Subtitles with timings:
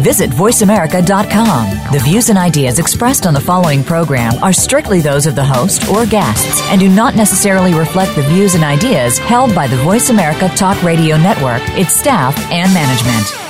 [0.00, 1.92] Visit VoiceAmerica.com.
[1.92, 5.88] The views and ideas expressed on the following program are strictly those of the host
[5.88, 10.10] or guests and do not necessarily reflect the views and ideas held by the Voice
[10.10, 13.46] America Talk Radio Network, its staff, and management.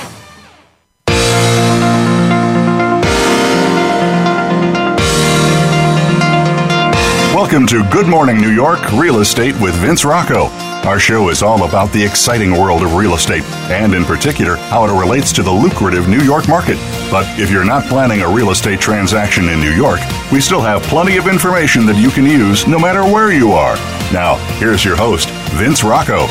[7.33, 10.66] Welcome to Good Morning New York Real Estate with Vince Rocco.
[10.87, 14.85] Our show is all about the exciting world of real estate, and in particular, how
[14.85, 16.77] it relates to the lucrative New York market.
[17.11, 19.99] But if you're not planning a real estate transaction in New York,
[20.31, 23.75] we still have plenty of information that you can use no matter where you are.
[24.13, 25.27] Now, here's your host,
[25.59, 26.25] Vince Rocco.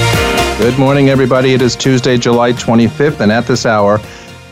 [0.56, 1.52] Good morning, everybody.
[1.52, 4.00] It is Tuesday, July 25th, and at this hour,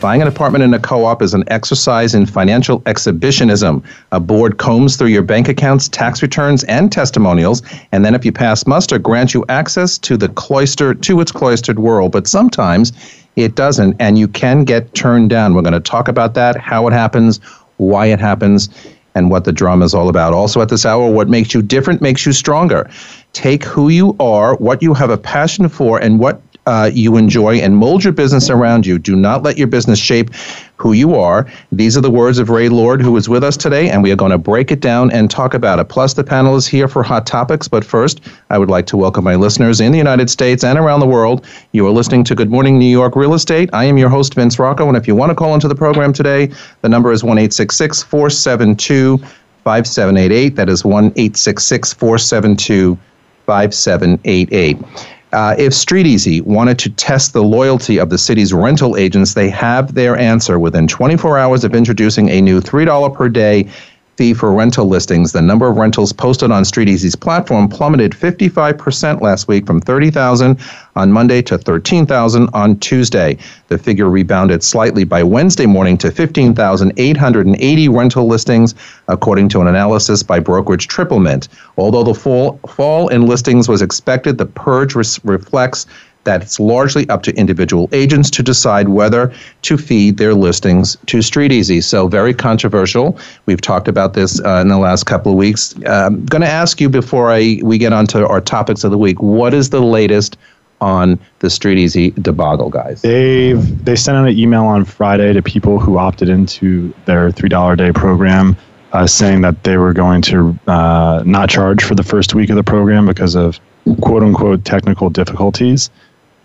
[0.05, 3.81] Buying an apartment in a co op is an exercise in financial exhibitionism.
[4.11, 8.31] A board combs through your bank accounts, tax returns, and testimonials, and then, if you
[8.31, 12.11] pass muster, grants you access to the cloister to its cloistered world.
[12.11, 12.93] But sometimes
[13.35, 15.55] it doesn't, and you can get turned down.
[15.55, 17.39] We're going to talk about that, how it happens,
[17.77, 18.69] why it happens,
[19.15, 20.35] and what the drama is all about.
[20.35, 22.87] Also, at this hour, what makes you different makes you stronger.
[23.33, 27.55] Take who you are, what you have a passion for, and what uh, you enjoy
[27.57, 28.97] and mold your business around you.
[28.97, 30.33] Do not let your business shape
[30.77, 31.47] who you are.
[31.71, 34.15] These are the words of Ray Lord, who is with us today, and we are
[34.15, 35.85] going to break it down and talk about it.
[35.85, 37.67] Plus, the panel is here for hot topics.
[37.67, 40.99] But first, I would like to welcome my listeners in the United States and around
[40.99, 41.45] the world.
[41.71, 43.69] You are listening to Good Morning New York Real Estate.
[43.73, 46.13] I am your host, Vince Rocco, and if you want to call into the program
[46.13, 49.17] today, the number is 1 472
[49.63, 50.55] 5788.
[50.55, 52.97] That is 1 472
[53.45, 55.14] 5788.
[55.35, 59.93] Uh, if StreetEasy wanted to test the loyalty of the city's rental agents, they have
[59.93, 63.69] their answer within 24 hours of introducing a new $3 per day
[64.17, 65.31] fee for rental listings.
[65.31, 70.59] The number of rentals posted on StreetEasy's platform plummeted 55% last week from 30,000
[70.95, 73.37] on Monday to 13,000 on Tuesday.
[73.67, 78.75] The figure rebounded slightly by Wednesday morning to 15,880 rental listings,
[79.07, 81.47] according to an analysis by brokerage Triplemint.
[81.77, 85.85] Although the fall, fall in listings was expected, the purge res- reflects
[86.25, 91.19] that it's largely up to individual agents to decide whether to feed their listings to
[91.19, 91.83] StreetEasy.
[91.83, 93.17] So, very controversial.
[93.45, 95.75] We've talked about this uh, in the last couple of weeks.
[95.85, 98.91] I'm um, going to ask you before I we get on to our topics of
[98.91, 100.37] the week what is the latest
[100.81, 103.01] on the StreetEasy debacle, guys?
[103.01, 107.49] They've they sent out an email on Friday to people who opted into their three
[107.49, 108.57] dollar a day program.
[108.93, 112.55] Uh, saying that they were going to uh, not charge for the first week of
[112.55, 113.59] the program because of
[114.01, 115.89] quote unquote technical difficulties.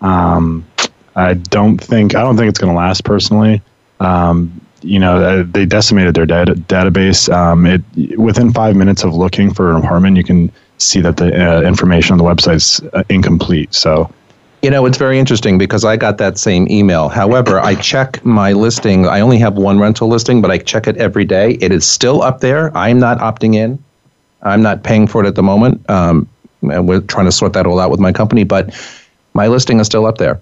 [0.01, 0.65] Um,
[1.15, 3.61] I don't think I don't think it's going to last personally.
[3.99, 7.31] Um, you know, uh, they decimated their data, database.
[7.31, 11.61] Um, it within five minutes of looking for an you can see that the uh,
[11.61, 13.73] information on the website is uh, incomplete.
[13.73, 14.11] So.
[14.63, 17.09] You know, it's very interesting because I got that same email.
[17.09, 19.07] However, I check my listing.
[19.07, 21.53] I only have one rental listing, but I check it every day.
[21.61, 22.75] It is still up there.
[22.77, 23.83] I'm not opting in.
[24.43, 25.87] I'm not paying for it at the moment.
[25.89, 26.29] Um,
[26.61, 28.43] and we're trying to sort that all out with my company.
[28.43, 28.71] But
[29.33, 30.39] my listing is still up there.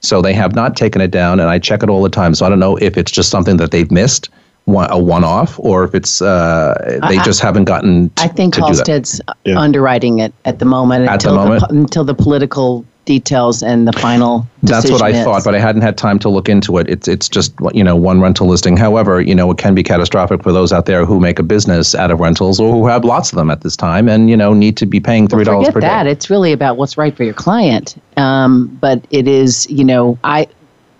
[0.00, 2.34] So they have not taken it down, and I check it all the time.
[2.34, 4.28] So I don't know if it's just something that they've missed,
[4.64, 8.10] one, a one-off, or if it's uh, they I, just haven't gotten.
[8.10, 9.58] T- I think Halstead's yeah.
[9.58, 11.68] underwriting it at the moment at until the, moment?
[11.68, 14.46] The, until the political details and the final.
[14.62, 15.24] That's what I is.
[15.24, 16.88] thought, but I hadn't had time to look into it.
[16.90, 18.76] It's it's just you know one rental listing.
[18.76, 21.94] However, you know it can be catastrophic for those out there who make a business
[21.94, 24.52] out of rentals or who have lots of them at this time and you know
[24.52, 26.02] need to be paying three dollars well, per that.
[26.02, 26.10] day.
[26.10, 28.00] It's really about what's right for your client.
[28.18, 30.46] Um, but it is you know I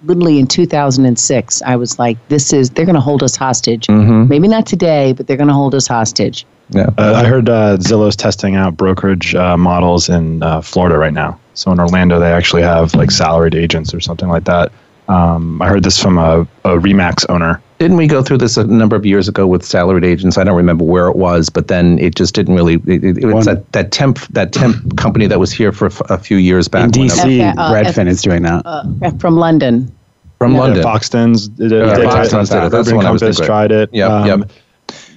[0.05, 4.29] literally in 2006 i was like this is they're going to hold us hostage mm-hmm.
[4.29, 7.77] maybe not today but they're going to hold us hostage yeah uh, i heard uh,
[7.79, 12.33] zillow's testing out brokerage uh, models in uh, florida right now so in Orlando, they
[12.33, 14.71] actually have like salaried agents or something like that.
[15.09, 17.61] Um, I heard this from a, a Remax owner.
[17.79, 20.39] Didn't we go through this a number of years ago with salaried agents?
[20.39, 22.75] I don't remember where it was, but then it just didn't really.
[22.87, 26.37] It, it, was that, that temp that temp company that was here for a few
[26.37, 26.85] years back.
[26.85, 29.93] In DC, uh, Redfin F- is doing that uh, from London.
[30.39, 30.61] From yeah.
[30.61, 31.57] London, Foxtons.
[31.57, 32.71] Did, yeah, did, Foxtons did it.
[32.71, 33.91] That's Urban Compass tried it.
[33.93, 34.51] Yeah, um, yep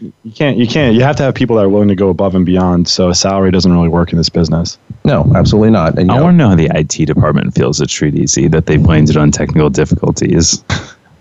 [0.02, 2.36] you can't you can't you have to have people that are willing to go above
[2.36, 6.12] and beyond so a salary doesn't really work in this business no absolutely not and,
[6.12, 9.10] i want to know how the it department feels at street easy that they blamed
[9.10, 10.64] it on technical difficulties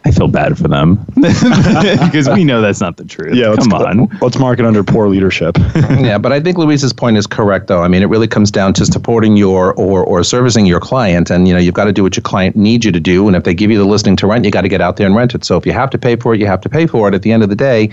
[0.05, 3.35] I feel bad for them because we know that's not the truth.
[3.35, 4.09] Yeah, come on.
[4.23, 5.59] Let's mark it under poor leadership.
[5.77, 7.83] yeah, but I think Louise's point is correct, though.
[7.83, 11.47] I mean, it really comes down to supporting your or or servicing your client, and
[11.47, 13.27] you know, you've got to do what your client needs you to do.
[13.27, 15.07] And if they give you the listing to rent, you got to get out there
[15.07, 15.45] and rent it.
[15.45, 17.15] So if you have to pay for it, you have to pay for it.
[17.15, 17.91] At the end of the day,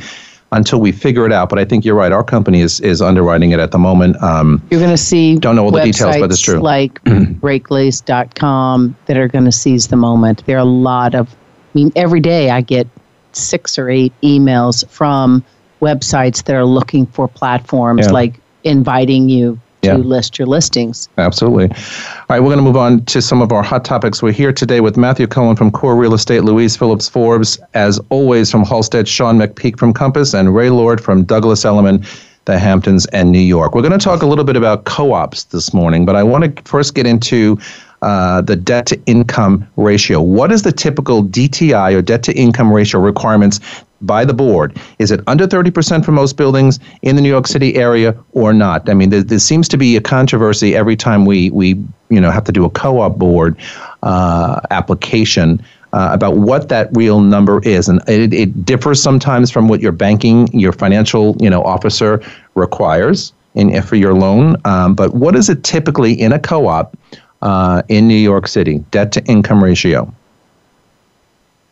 [0.52, 1.50] until we figure it out.
[1.50, 2.12] But I think you're right.
[2.12, 4.22] Our company is, is underwriting it at the moment.
[4.24, 6.60] Um, you're going to see don't know all the details, but it's true.
[6.60, 10.46] Like breaklease.com that are going to seize the moment.
[10.46, 12.88] There are a lot of I mean, every day I get
[13.34, 15.44] six or eight emails from
[15.82, 18.12] websites that are looking for platforms yeah.
[18.12, 19.60] like inviting you
[19.96, 20.08] to yeah.
[20.08, 21.10] list your listings.
[21.18, 21.70] Absolutely.
[21.70, 24.22] All right, we're going to move on to some of our hot topics.
[24.22, 28.52] We're here today with Matthew Cohen from Core Real Estate, Louise Phillips Forbes, as always
[28.52, 32.06] from Halstead, Sean McPeak from Compass, and Ray Lord from Douglas Elliman
[32.46, 33.76] the Hamptons and New York.
[33.76, 36.64] We're going to talk a little bit about co-ops this morning, but I want to
[36.64, 37.60] first get into
[38.02, 40.22] uh, the debt to income ratio.
[40.22, 43.60] What is the typical DTI or debt to income ratio requirements
[44.02, 44.78] by the board?
[45.00, 48.90] Is it under 30% for most buildings in the New York City area or not?
[48.90, 51.70] I mean, there, there seems to be a controversy every time we, we
[52.10, 53.58] you know, have to do a co op board
[54.04, 55.64] uh, application.
[55.94, 59.94] Uh, about what that real number is, and it, it differs sometimes from what your
[59.94, 62.22] banking, your financial, you know, officer
[62.56, 64.56] requires in for your loan.
[64.66, 66.96] Um, but what is it typically in a co-op
[67.42, 70.14] uh, in New York City, debt to income ratio?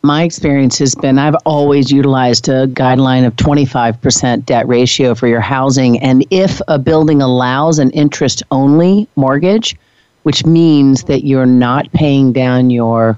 [0.05, 5.39] My experience has been I've always utilized a guideline of 25% debt ratio for your
[5.39, 5.99] housing.
[5.99, 9.75] And if a building allows an interest only mortgage,
[10.21, 13.17] which means that you're not paying down your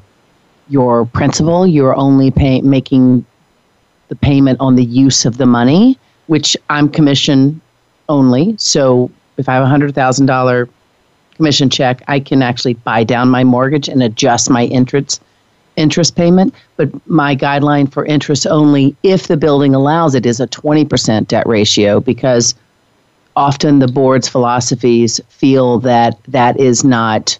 [0.69, 3.25] your principal, you're only pay, making
[4.07, 7.60] the payment on the use of the money, which I'm commission
[8.07, 8.56] only.
[8.57, 10.69] So if I have a hundred thousand dollar
[11.36, 15.22] commission check, I can actually buy down my mortgage and adjust my interest
[15.77, 16.53] interest payment.
[16.75, 21.47] But my guideline for interest only, if the building allows it, is a 20% debt
[21.47, 22.53] ratio because
[23.35, 27.38] often the board's philosophies feel that that is not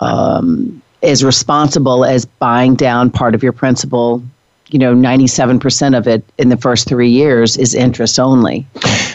[0.00, 4.22] um, as responsible as buying down part of your principal
[4.72, 8.66] you know 97% of it in the first three years is interest only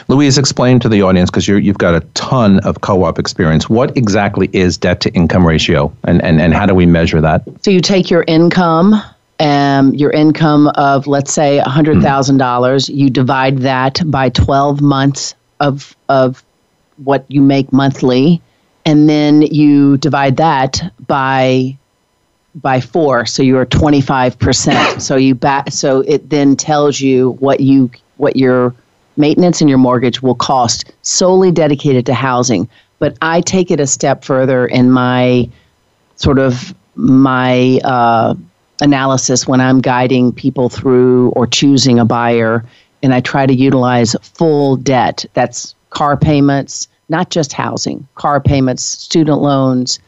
[0.08, 4.50] louise explain to the audience because you've got a ton of co-op experience what exactly
[4.54, 7.80] is debt to income ratio and, and, and how do we measure that so you
[7.80, 8.96] take your income
[9.40, 12.96] um, your income of let's say $100000 mm.
[12.96, 16.44] you divide that by 12 months of, of
[16.98, 18.42] what you make monthly
[18.86, 21.78] and then you divide that by
[22.56, 25.02] by four, so you're 25%.
[25.02, 28.74] so you back, so it then tells you what you what your
[29.18, 32.68] maintenance and your mortgage will cost solely dedicated to housing.
[33.00, 35.50] But I take it a step further in my
[36.16, 38.36] sort of my uh,
[38.82, 42.64] analysis when I'm guiding people through or choosing a buyer,
[43.04, 45.26] and I try to utilize full debt.
[45.34, 50.00] That's car payments, not just housing, car payments, student loans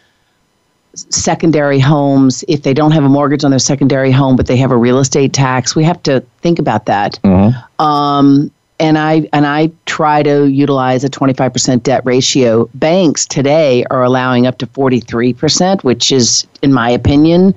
[1.09, 4.71] secondary homes if they don't have a mortgage on their secondary home but they have
[4.71, 7.83] a real estate tax we have to think about that mm-hmm.
[7.83, 14.03] um, and i and i try to utilize a 25% debt ratio banks today are
[14.03, 17.53] allowing up to 43% which is in my opinion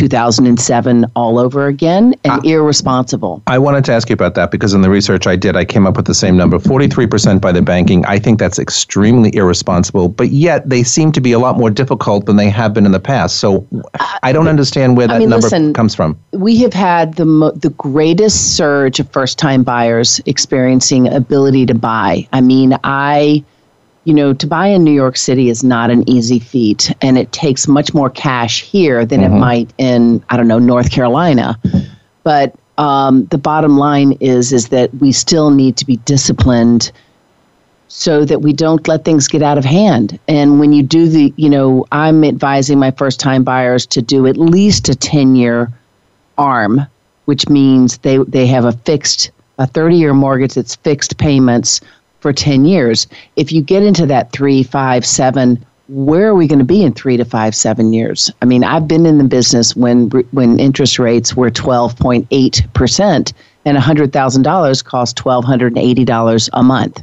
[0.00, 3.42] 2007 all over again and uh, irresponsible.
[3.46, 5.86] I wanted to ask you about that because in the research I did, I came
[5.86, 8.02] up with the same number 43% by the banking.
[8.06, 12.24] I think that's extremely irresponsible, but yet they seem to be a lot more difficult
[12.24, 13.36] than they have been in the past.
[13.36, 13.66] So
[14.22, 16.18] I don't understand where that I mean, number listen, comes from.
[16.32, 21.74] We have had the, mo- the greatest surge of first time buyers experiencing ability to
[21.74, 22.26] buy.
[22.32, 23.44] I mean, I
[24.04, 27.32] you know, to buy in New York City is not an easy feat, and it
[27.32, 29.34] takes much more cash here than mm-hmm.
[29.34, 31.58] it might in, I don't know, North Carolina.
[32.22, 36.92] But um, the bottom line is is that we still need to be disciplined
[37.88, 40.18] so that we don't let things get out of hand.
[40.28, 44.28] And when you do the, you know, I'm advising my first time buyers to do
[44.28, 45.72] at least a 10 year
[46.38, 46.86] arm,
[47.24, 51.80] which means they, they have a fixed, a 30 year mortgage that's fixed payments
[52.20, 53.06] for 10 years.
[53.36, 56.92] If you get into that three, five, seven, where are we going to be in
[56.92, 58.30] three to five, seven years?
[58.40, 63.32] I mean, I've been in the business when when interest rates were 12.8 percent,
[63.64, 67.02] and $100,000 cost $1,280 a month.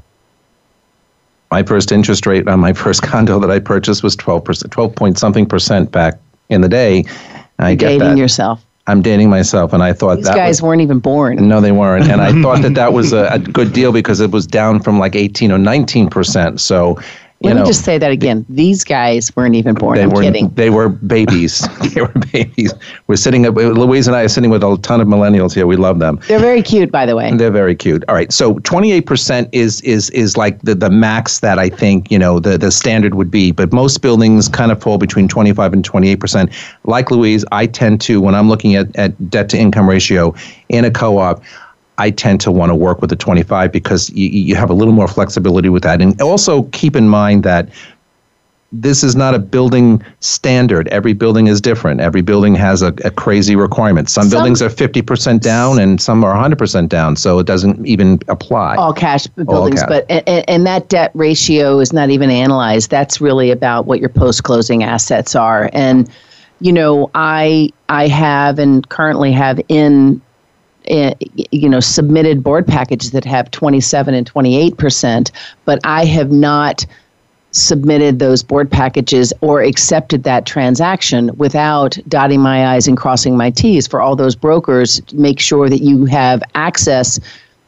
[1.52, 4.96] My first interest rate on my first condo that I purchased was 12 percent, 12
[4.96, 6.20] point something percent back
[6.50, 7.06] in the day.
[7.60, 8.18] I You're get that.
[8.18, 8.64] yourself.
[8.88, 11.48] I'm dating myself, and I thought that These that guys was, weren't even born.
[11.48, 14.32] No, they weren't, and I thought that that was a, a, good deal because it
[14.32, 16.62] was down from like 18 or 19 percent.
[16.62, 16.98] So,
[17.42, 18.46] Let me just say that again.
[18.50, 19.96] These guys weren't even born.
[19.96, 20.50] They I'm were, kidding.
[20.50, 21.68] They were babies.
[21.94, 22.74] they were babies.
[23.06, 23.56] We're sitting up.
[23.56, 25.68] Louise and I are sitting with a ton of millennials here.
[25.68, 26.20] We love them.
[26.28, 27.32] They're very cute, by the way.
[27.36, 28.04] They're very cute.
[28.08, 28.32] All right.
[28.34, 32.58] So 28% is is is like the, the max that I think you know the
[32.58, 33.52] the standard would be.
[33.52, 36.52] But most buildings kind of fall between 25 and 28%.
[36.86, 40.34] Like Louise, I tend to when I'm looking at at debt to income ratio
[40.70, 41.44] in a co-op.
[41.98, 44.94] I tend to want to work with the 25 because you, you have a little
[44.94, 46.02] more flexibility with that.
[46.02, 47.70] And also keep in mind that
[48.72, 50.88] this is not a building standard.
[50.90, 52.02] Every building is different.
[52.02, 54.10] Every building has a, a crazy requirement.
[54.10, 58.20] Some, some, buildings are 50% down and some are 100% down, so it doesn't even
[58.28, 58.76] apply.
[58.76, 60.06] All cash buildings, all cash.
[60.10, 62.92] but and, and that debt ratio is not even analyzed.
[62.92, 65.70] That's really about what your post-closing assets are.
[65.72, 66.10] And
[66.60, 70.22] you know, I I have and currently have in
[70.88, 71.14] Eh,
[71.52, 75.32] you know, submitted board packages that have 27 and 28 percent,
[75.66, 76.86] but I have not
[77.52, 83.50] submitted those board packages or accepted that transaction without dotting my i's and crossing my
[83.50, 87.20] t's for all those brokers make sure that you have access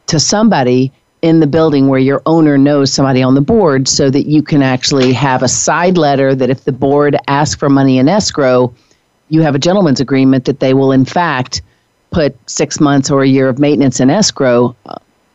[0.06, 4.28] to somebody in the building where your owner knows somebody on the board so that
[4.28, 8.08] you can actually have a side letter that if the board asks for money in
[8.10, 8.72] escrow
[9.30, 11.62] you have a gentleman's agreement that they will in fact
[12.12, 14.75] put six months or a year of maintenance in escrow.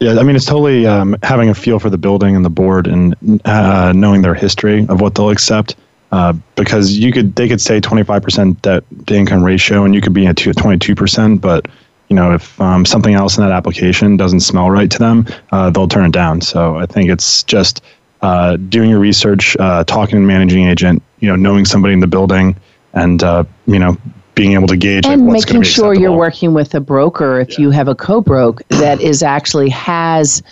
[0.00, 2.86] Yeah, I mean, it's totally um, having a feel for the building and the board
[2.86, 5.76] and uh, knowing their history of what they'll accept.
[6.12, 10.12] Uh, because you could, they could say 25% debt to income ratio, and you could
[10.12, 11.40] be at 22%.
[11.40, 11.66] But
[12.08, 15.70] you know, if um, something else in that application doesn't smell right to them, uh,
[15.70, 16.40] they'll turn it down.
[16.40, 17.82] So I think it's just
[18.22, 22.06] uh, doing your research, uh, talking to managing agent, you know, knowing somebody in the
[22.06, 22.56] building,
[22.92, 23.96] and uh, you know,
[24.34, 27.60] being able to gauge and like, making sure you're working with a broker if yeah.
[27.60, 30.42] you have a co-broke that is actually has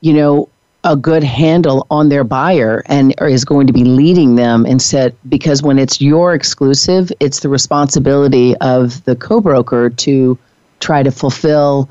[0.00, 0.48] you know
[0.82, 5.62] a good handle on their buyer and is going to be leading them instead because
[5.62, 10.36] when it's your exclusive it's the responsibility of the co-broker to
[10.80, 11.88] try to fulfill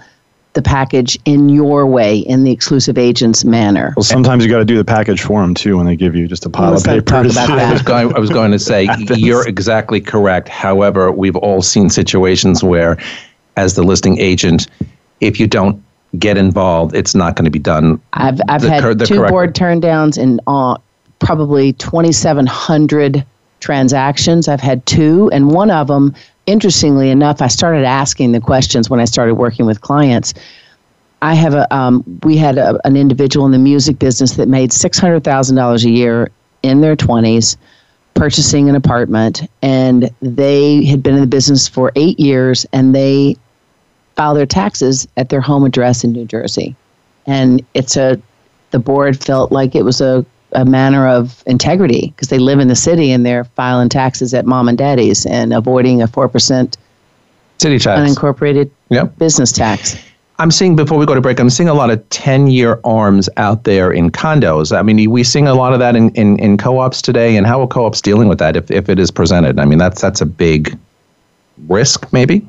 [0.53, 3.93] the package in your way, in the exclusive agent's manner.
[3.97, 6.27] Well, sometimes you got to do the package for them too when they give you
[6.27, 7.37] just a pile of papers.
[7.37, 10.47] I was, going, I was going to say, you're exactly correct.
[10.47, 12.97] However, we've all seen situations where,
[13.57, 14.67] as the listing agent,
[15.21, 15.83] if you don't
[16.19, 17.99] get involved, it's not going to be done.
[18.13, 19.31] I've, I've the, had the two correct.
[19.31, 20.77] board turndowns in uh,
[21.19, 23.25] probably 2,700
[23.59, 24.47] transactions.
[24.47, 26.13] I've had two, and one of them
[26.45, 30.33] interestingly enough, I started asking the questions when I started working with clients.
[31.21, 34.71] I have a, um, we had a, an individual in the music business that made
[34.71, 36.31] $600,000 a year
[36.63, 37.57] in their 20s
[38.13, 43.35] purchasing an apartment, and they had been in the business for eight years and they
[44.15, 46.75] filed their taxes at their home address in New Jersey.
[47.25, 48.21] And it's a,
[48.71, 52.67] the board felt like it was a a manner of integrity because they live in
[52.67, 56.75] the city and they're filing taxes at mom and daddy's and avoiding a 4%
[57.59, 59.17] city tax unincorporated yep.
[59.17, 59.97] business tax.
[60.39, 63.29] I'm seeing before we go to break, I'm seeing a lot of 10 year arms
[63.37, 64.75] out there in condos.
[64.75, 67.37] I mean, we seeing a lot of that in, in, in co ops today.
[67.37, 69.59] And how are co ops dealing with that if, if it is presented?
[69.59, 70.77] I mean, that's, that's a big
[71.67, 72.45] risk, maybe?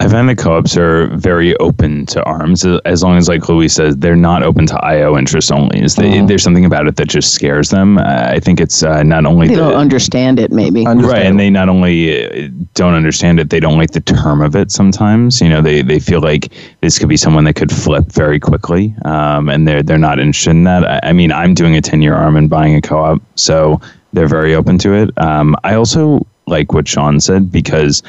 [0.00, 3.96] I find the co-ops are very open to arms as long as, like Louise says,
[3.96, 5.82] they're not open to IO interest only.
[5.82, 6.26] Is mm-hmm.
[6.26, 7.98] there's something about it that just scares them.
[7.98, 11.40] Uh, I think it's uh, not only they the, don't understand it, maybe right, and
[11.40, 14.70] they not only uh, don't understand it, they don't like the term of it.
[14.70, 18.38] Sometimes, you know, they, they feel like this could be someone that could flip very
[18.38, 20.84] quickly, um, and they're they're not interested in that.
[20.84, 23.80] I, I mean, I'm doing a ten year arm and buying a co-op, so
[24.12, 25.10] they're very open to it.
[25.18, 28.04] Um, I also like what Sean said because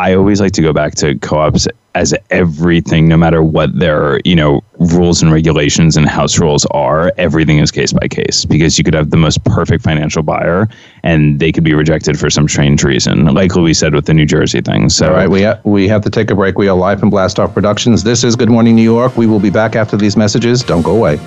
[0.00, 4.34] I always like to go back to co-ops as everything, no matter what their you
[4.34, 7.12] know rules and regulations and house rules are.
[7.18, 10.70] Everything is case by case because you could have the most perfect financial buyer
[11.02, 14.24] and they could be rejected for some strange reason, like Louise said with the New
[14.24, 14.88] Jersey thing.
[14.88, 16.56] So, all right, we ha- we have to take a break.
[16.56, 18.02] We are live from Blast Off Productions.
[18.02, 19.18] This is Good Morning New York.
[19.18, 20.62] We will be back after these messages.
[20.62, 21.18] Don't go away.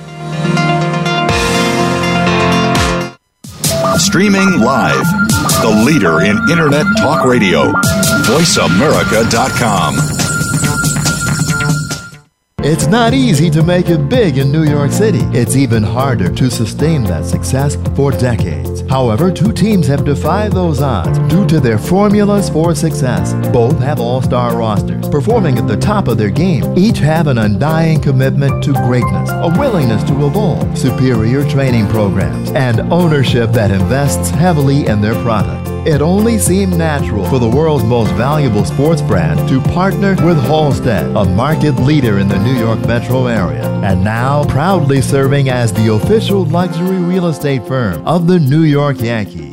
[3.99, 5.05] Streaming live,
[5.61, 7.71] the leader in Internet Talk Radio,
[8.23, 9.97] VoiceAmerica.com.
[12.65, 15.19] It's not easy to make it big in New York City.
[15.37, 18.79] It's even harder to sustain that success for decades.
[18.89, 23.33] However, two teams have defied those odds due to their formulas for success.
[23.51, 26.63] Both have all star rosters, performing at the top of their game.
[26.77, 32.79] Each have an undying commitment to greatness, a willingness to evolve, superior training programs, and
[32.93, 35.72] ownership that invests heavily in their product.
[35.85, 41.13] It only seemed natural for the world's most valuable sports brand to partner with Halstead,
[41.13, 45.93] a market leader in the New York metro area, and now proudly serving as the
[45.93, 49.52] official luxury real estate firm of the New York Yankees.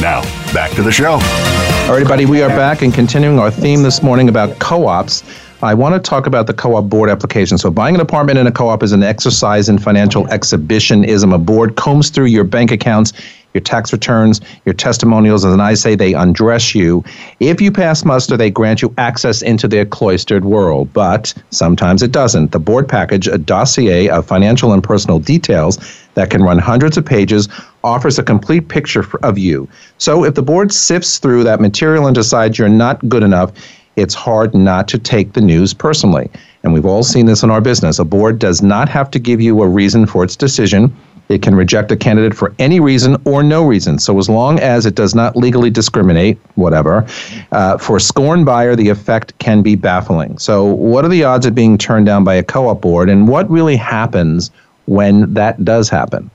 [0.00, 0.20] Now,
[0.52, 1.12] back to the show.
[1.12, 5.24] All right, everybody, we are back and continuing our theme this morning about co ops.
[5.62, 7.56] I want to talk about the co op board application.
[7.56, 11.32] So, buying an apartment in a co op is an exercise in financial exhibitionism.
[11.32, 13.14] A board combs through your bank accounts,
[13.54, 17.02] your tax returns, your testimonials, and I say they undress you.
[17.40, 22.12] If you pass muster, they grant you access into their cloistered world, but sometimes it
[22.12, 22.52] doesn't.
[22.52, 25.78] The board package, a dossier of financial and personal details
[26.16, 27.48] that can run hundreds of pages,
[27.84, 29.68] offers a complete picture of you.
[29.98, 33.52] So if the board sifts through that material and decides you're not good enough,
[33.94, 36.28] it's hard not to take the news personally.
[36.62, 37.98] And we've all seen this in our business.
[37.98, 40.94] A board does not have to give you a reason for its decision.
[41.28, 43.98] It can reject a candidate for any reason or no reason.
[43.98, 47.04] So, as long as it does not legally discriminate, whatever,
[47.50, 50.38] uh, for a scorn buyer, the effect can be baffling.
[50.38, 53.26] So, what are the odds of being turned down by a co op board, and
[53.26, 54.52] what really happens
[54.86, 56.30] when that does happen?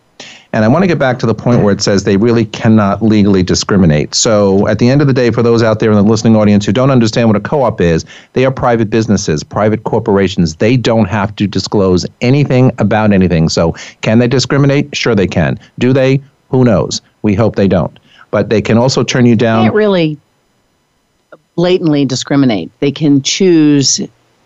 [0.53, 3.01] And I want to get back to the point where it says they really cannot
[3.01, 4.13] legally discriminate.
[4.13, 6.65] So at the end of the day, for those out there in the listening audience
[6.65, 10.55] who don't understand what a co op is, they are private businesses, private corporations.
[10.57, 13.47] They don't have to disclose anything about anything.
[13.47, 14.95] So can they discriminate?
[14.95, 15.57] Sure, they can.
[15.79, 16.21] Do they?
[16.49, 17.01] Who knows?
[17.21, 17.97] We hope they don't.
[18.29, 19.61] But they can also turn you down.
[19.61, 20.17] They can't really
[21.55, 22.71] blatantly discriminate.
[22.79, 24.01] They can choose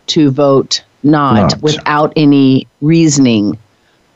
[0.07, 1.61] to vote not, not.
[1.61, 3.57] without any reasoning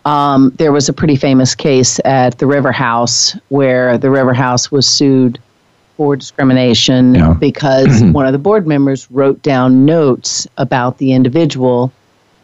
[0.06, 4.72] um, there was a pretty famous case at the River House where the River House
[4.72, 5.40] was sued
[5.98, 7.34] for discrimination yeah.
[7.40, 11.92] because one of the board members wrote down notes about the individual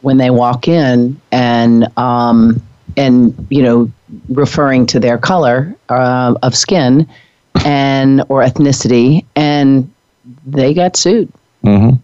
[0.01, 2.61] when they walk in and um,
[2.97, 3.91] and you know
[4.29, 7.07] referring to their color uh, of skin
[7.65, 9.91] and or ethnicity and
[10.45, 11.31] they got sued.
[11.63, 11.97] Mm-hmm.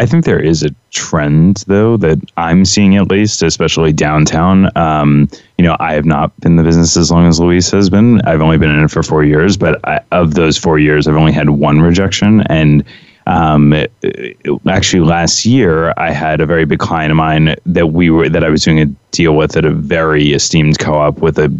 [0.00, 4.70] I think there is a trend, though, that I'm seeing at least, especially downtown.
[4.76, 7.90] Um, you know, I have not been in the business as long as Louise has
[7.90, 8.20] been.
[8.22, 11.16] I've only been in it for four years, but I, of those four years, I've
[11.16, 12.42] only had one rejection.
[12.42, 12.84] And
[13.26, 14.36] um, it, it,
[14.68, 18.44] actually, last year, I had a very big client of mine that we were that
[18.44, 21.52] I was doing a deal with at a very esteemed co-op with a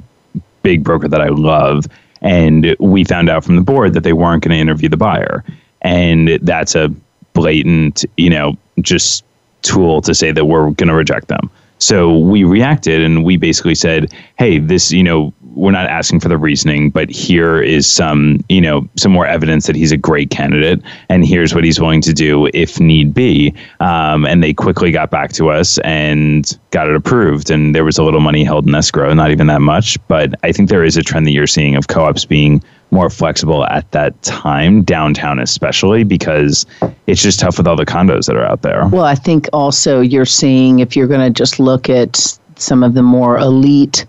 [0.62, 1.86] big broker that I love,
[2.22, 5.44] and we found out from the board that they weren't going to interview the buyer,
[5.82, 6.94] and that's a
[7.34, 9.24] blatant, you know, just
[9.62, 11.50] tool to say that we're going to reject them.
[11.80, 16.28] So we reacted and we basically said, hey, this, you know, we're not asking for
[16.28, 20.30] the reasoning, but here is some, you know, some more evidence that he's a great
[20.30, 23.54] candidate, and here's what he's willing to do if need be.
[23.80, 27.50] Um, and they quickly got back to us and got it approved.
[27.50, 30.52] And there was a little money held in escrow, not even that much, but I
[30.52, 34.20] think there is a trend that you're seeing of co-ops being more flexible at that
[34.22, 36.66] time, downtown especially, because
[37.06, 38.86] it's just tough with all the condos that are out there.
[38.88, 42.94] Well, I think also you're seeing if you're going to just look at some of
[42.94, 44.06] the more elite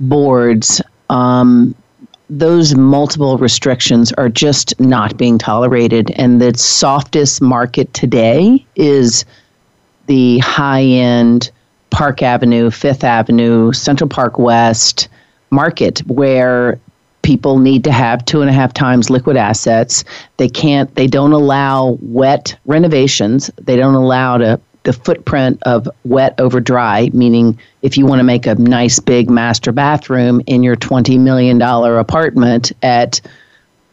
[0.00, 1.74] boards, um,
[2.28, 6.10] those multiple restrictions are just not being tolerated.
[6.12, 9.24] And the softest market today is
[10.06, 11.50] the high end
[11.90, 15.08] Park Avenue, Fifth Avenue, Central Park West
[15.50, 16.78] market where
[17.26, 20.04] people need to have two and a half times liquid assets.
[20.36, 23.50] They can't, they don't allow wet renovations.
[23.60, 28.22] They don't allow to, the footprint of wet over dry, meaning if you want to
[28.22, 33.20] make a nice big master bathroom in your $20 million apartment at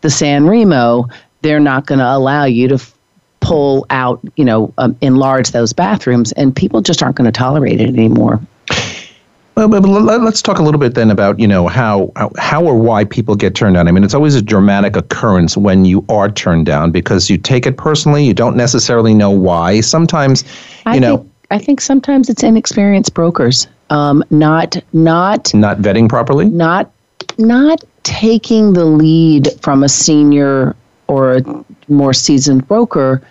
[0.02, 1.08] the San Remo,
[1.42, 2.80] they're not going to allow you to
[3.40, 7.82] pull out, you know, um, enlarge those bathrooms, and people just aren't going to tolerate
[7.82, 8.40] it anymore.
[9.56, 13.06] Well, but let's talk a little bit then about you know how, how or why
[13.06, 13.88] people get turned down.
[13.88, 17.68] I mean, it's always a dramatic occurrence when you are turned down because you take
[17.68, 18.26] it personally.
[18.26, 19.82] You don't necessarily know why.
[19.82, 21.18] Sometimes, you I know.
[21.18, 26.92] Think, I think sometimes it's inexperienced brokers, um, not not not vetting properly, not
[27.38, 30.76] not taking the lead from a senior
[31.08, 33.22] or a more seasoned broker,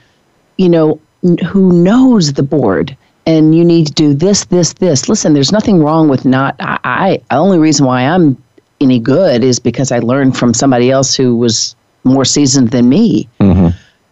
[0.56, 1.00] you know,
[1.48, 5.08] who knows the board and you need to do this, this, this.
[5.08, 6.56] Listen, there's nothing wrong with not.
[6.60, 8.42] I, I the only reason why I'm
[8.80, 13.28] any good is because I learned from somebody else who was more seasoned than me.
[13.40, 13.68] Mm-hmm.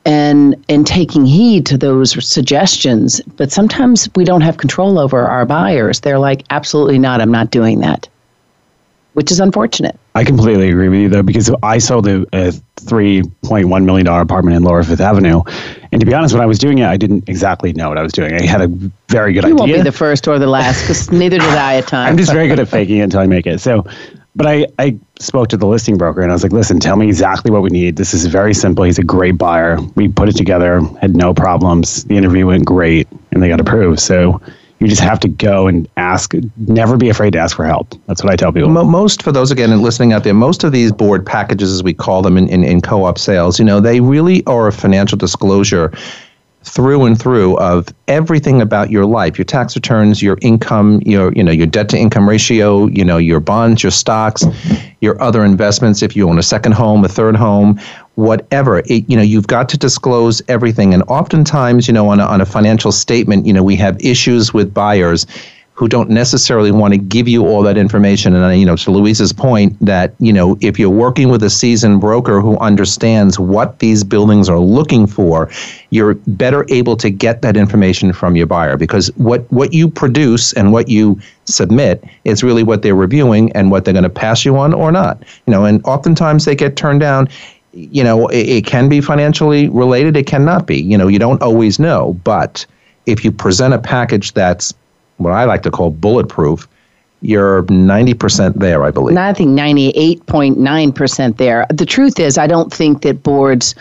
[0.06, 5.44] And and taking heed to those suggestions, but sometimes we don't have control over our
[5.44, 6.00] buyers.
[6.00, 7.20] They're like, absolutely not.
[7.20, 8.08] I'm not doing that
[9.14, 9.98] which is unfortunate.
[10.14, 14.06] I completely agree with you though, because I sold a, a three point one million
[14.06, 15.42] dollar apartment in Lower Fifth Avenue,
[15.92, 18.02] and to be honest, when I was doing it, I didn't exactly know what I
[18.02, 18.34] was doing.
[18.34, 18.68] I had a
[19.08, 19.66] very good you idea.
[19.66, 22.10] You won't be the first or the last, because neither did I at times.
[22.10, 23.60] I'm just very good at faking it until I make it.
[23.60, 23.86] So,
[24.34, 27.06] but I I spoke to the listing broker and I was like, listen, tell me
[27.06, 27.96] exactly what we need.
[27.96, 28.84] This is very simple.
[28.84, 29.78] He's a great buyer.
[29.94, 32.04] We put it together, had no problems.
[32.04, 34.00] The interview went great, and they got approved.
[34.00, 34.40] So
[34.80, 36.32] you just have to go and ask.
[36.56, 37.94] Never be afraid to ask for help.
[38.06, 38.70] That's what I tell people.
[38.70, 42.22] Most, for those again listening out there, most of these board packages, as we call
[42.22, 45.92] them in, in, in co op sales, you know, they really are a financial disclosure
[46.62, 51.42] through and through of everything about your life your tax returns your income your you
[51.42, 54.44] know your debt to income ratio you know your bonds your stocks
[55.00, 57.80] your other investments if you own a second home a third home
[58.16, 62.24] whatever it, you know you've got to disclose everything and oftentimes you know on a,
[62.24, 65.26] on a financial statement you know we have issues with buyers
[65.80, 68.34] who don't necessarily want to give you all that information.
[68.34, 72.02] And you know, to Louise's point, that you know, if you're working with a seasoned
[72.02, 75.50] broker who understands what these buildings are looking for,
[75.88, 80.52] you're better able to get that information from your buyer because what what you produce
[80.52, 84.44] and what you submit is really what they're reviewing and what they're going to pass
[84.44, 85.22] you on or not.
[85.46, 87.26] You know, and oftentimes they get turned down
[87.72, 90.16] you know, it, it, can be financially related.
[90.16, 90.80] It cannot be.
[90.80, 92.14] You know, you don't always know.
[92.24, 92.66] But
[93.06, 94.74] if you present a package that's
[95.18, 96.66] what I like to call bulletproof,
[97.22, 99.16] you're 90% there, I believe.
[99.16, 101.66] I think 98.9% there.
[101.70, 103.74] The truth is, I don't think that boards,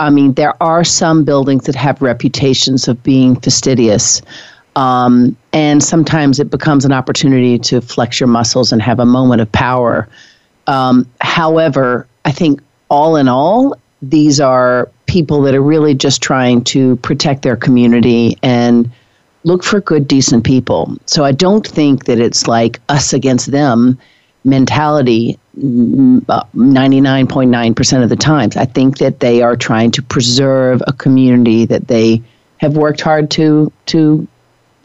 [0.00, 4.20] I mean, there are some buildings that have reputations of being fastidious.
[4.74, 9.40] Um, and sometimes it becomes an opportunity to flex your muscles and have a moment
[9.40, 10.08] of power.
[10.66, 12.60] Um, however, I think
[12.92, 18.36] all in all, these are people that are really just trying to protect their community
[18.42, 18.90] and
[19.44, 20.94] look for good, decent people.
[21.06, 23.98] So I don't think that it's like us against them
[24.44, 28.56] mentality mm, 99.9% of the times.
[28.56, 32.22] I think that they are trying to preserve a community that they
[32.58, 34.26] have worked hard to to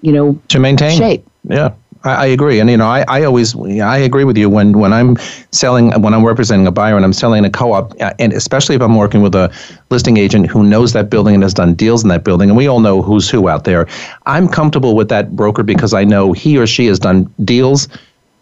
[0.02, 1.28] you know to maintain shape.
[1.44, 1.74] Yeah.
[2.04, 4.94] I, I agree, and you know, I, I always I agree with you when when
[4.94, 5.18] I'm
[5.52, 8.82] selling when I'm representing a buyer and I'm selling a co-op, uh, and especially if
[8.82, 9.52] I'm working with a
[9.90, 12.68] listing agent who knows that building and has done deals in that building, and we
[12.68, 13.88] all know who's who out there.
[14.26, 17.88] I'm comfortable with that broker because I know he or she has done deals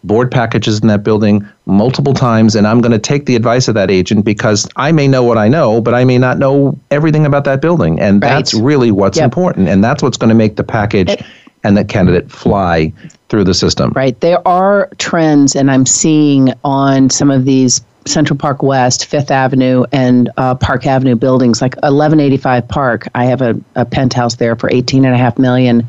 [0.06, 3.74] board packages in that building multiple times and I'm going to take the advice of
[3.74, 7.26] that agent because I may know what I know but I may not know everything
[7.26, 8.30] about that building and right.
[8.30, 9.26] that's really what's yep.
[9.26, 11.26] important and that's what's going to make the package it,
[11.63, 12.94] and the candidate fly
[13.30, 13.92] through the system.
[13.96, 14.20] Right.
[14.20, 19.84] There are trends, and I'm seeing on some of these Central Park West, Fifth Avenue,
[19.92, 23.08] and uh, Park Avenue buildings, like 1185 Park.
[23.16, 25.88] I have a, a penthouse there for 18 and a half million.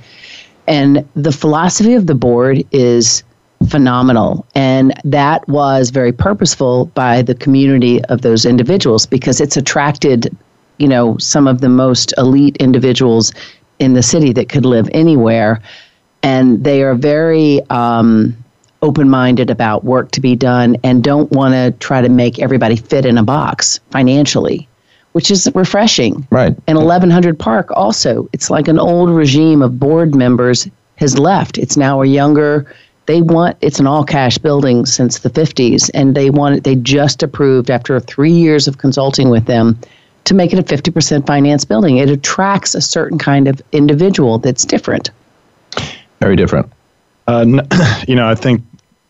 [0.66, 3.22] And the philosophy of the board is
[3.68, 4.46] phenomenal.
[4.54, 10.36] And that was very purposeful by the community of those individuals because it's attracted,
[10.78, 13.32] you know, some of the most elite individuals
[13.78, 15.60] in the city that could live anywhere.
[16.22, 18.36] And they are very um,
[18.82, 22.76] open minded about work to be done and don't want to try to make everybody
[22.76, 24.68] fit in a box financially,
[25.12, 26.26] which is refreshing.
[26.30, 26.56] Right.
[26.66, 31.58] And 1100 Park also, it's like an old regime of board members has left.
[31.58, 32.66] It's now a younger
[33.06, 36.74] they want it's an all cash building since the 50s and they want it they
[36.74, 39.78] just approved after 3 years of consulting with them
[40.26, 41.98] to make it a 50% finance building.
[41.98, 45.10] It attracts a certain kind of individual that's different.
[46.20, 46.70] Very different.
[47.26, 47.44] Uh,
[48.08, 48.62] you know, I think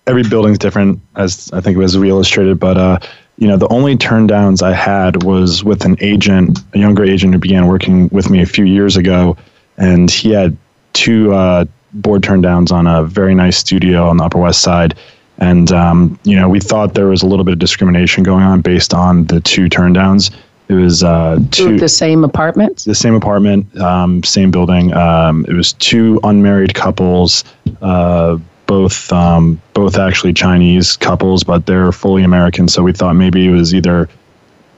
[0.06, 2.98] every building's different, as I think it was illustrated, but, uh,
[3.38, 7.34] you know, the only turn downs I had was with an agent, a younger agent
[7.34, 9.36] who began working with me a few years ago,
[9.76, 10.56] and he had
[10.94, 14.94] two uh, board turn downs on a very nice studio on the Upper West Side.
[15.38, 18.62] And, um, you know, we thought there was a little bit of discrimination going on
[18.62, 20.30] based on the two turn downs
[20.68, 22.84] It was uh, two the same apartment.
[22.84, 24.92] The same apartment, um, same building.
[24.94, 27.44] Um, it was two unmarried couples,
[27.80, 32.66] uh, both um, both actually Chinese couples, but they're fully American.
[32.66, 34.08] So we thought maybe it was either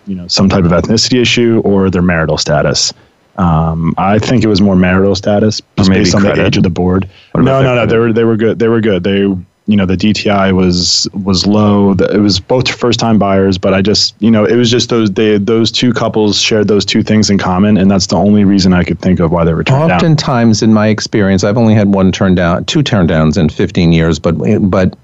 [0.07, 2.93] you know some type of ethnicity issue or their marital status.
[3.39, 6.71] Um, I think it was more marital status, just based on the age of the
[6.71, 7.09] board.
[7.35, 7.87] No, no, no.
[7.87, 8.59] They were they were good.
[8.59, 9.05] They were good.
[9.05, 9.27] They
[9.69, 11.93] you know the DTI was was low.
[11.93, 15.11] It was both first time buyers, but I just you know it was just those
[15.11, 18.73] they those two couples shared those two things in common, and that's the only reason
[18.73, 20.13] I could think of why they were turned Oftentimes, down.
[20.13, 23.93] Oftentimes, in my experience, I've only had one turn down, two turn downs in 15
[23.93, 24.97] years, but but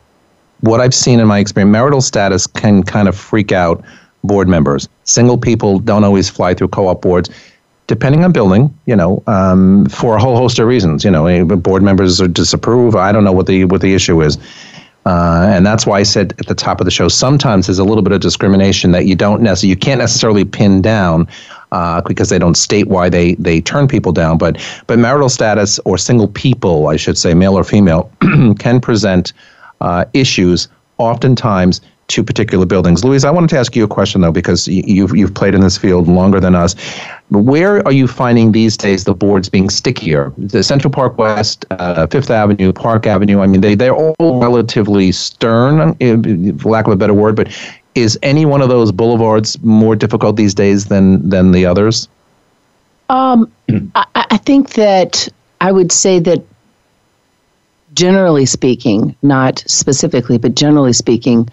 [0.60, 3.84] what I've seen in my experience, marital status can kind of freak out
[4.24, 4.88] board members.
[5.04, 7.28] Single people don't always fly through co-op boards
[7.86, 11.04] depending on building, you know, um, for a whole host of reasons.
[11.04, 12.96] You know, eh, board members disapprove.
[12.96, 14.38] I don't know what the what the issue is.
[15.06, 17.84] Uh, and that's why I said at the top of the show, sometimes there's a
[17.84, 21.28] little bit of discrimination that you don't necessarily, you can't necessarily pin down
[21.72, 24.38] uh, because they don't state why they, they turn people down.
[24.38, 28.10] But, but marital status or single people, I should say, male or female,
[28.58, 29.34] can present
[29.82, 33.04] uh, issues oftentimes to particular buildings.
[33.04, 35.78] Louise, I wanted to ask you a question though, because you've you've played in this
[35.78, 36.74] field longer than us.
[37.30, 40.32] Where are you finding these days the boards being stickier?
[40.36, 43.40] The Central Park West, uh, Fifth Avenue, Park Avenue.
[43.40, 45.94] I mean, they they're all relatively stern,
[46.58, 47.36] for lack of a better word.
[47.36, 47.48] But
[47.94, 52.08] is any one of those boulevards more difficult these days than than the others?
[53.08, 53.50] Um,
[53.94, 55.28] I, I think that
[55.60, 56.44] I would say that
[57.94, 61.48] generally speaking, not specifically, but generally speaking,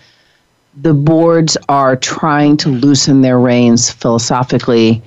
[0.75, 5.01] the boards are trying to loosen their reins philosophically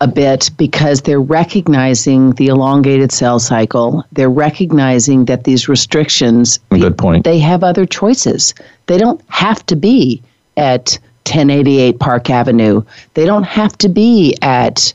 [0.00, 4.04] a bit because they're recognizing the elongated sales cycle.
[4.12, 7.24] They're recognizing that these restrictions good point.
[7.24, 8.54] They have other choices.
[8.86, 10.22] They don't have to be
[10.56, 12.82] at 1088 Park Avenue.
[13.14, 14.92] They don't have to be at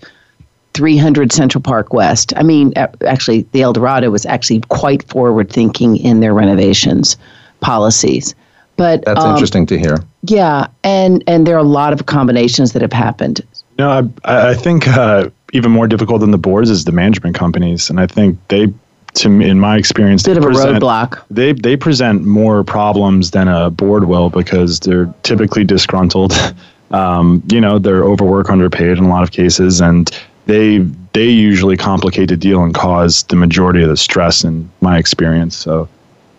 [0.74, 2.34] 300 Central Park West.
[2.36, 7.18] I mean, actually, the El Dorado was actually quite forward thinking in their renovations
[7.62, 8.36] policies.
[8.78, 9.98] But that's um, interesting to hear.
[10.24, 13.42] Yeah, and and there are a lot of combinations that have happened.
[13.78, 17.90] No, I I think uh, even more difficult than the boards is the management companies,
[17.90, 18.72] and I think they,
[19.16, 21.24] to me, in my experience, bit of present, a roadblock.
[21.30, 26.34] They they present more problems than a board will because they're typically disgruntled.
[26.90, 30.10] Um, you know, they're overworked, underpaid in a lot of cases, and
[30.46, 30.78] they
[31.12, 35.56] they usually complicate the deal and cause the majority of the stress in my experience.
[35.56, 35.90] So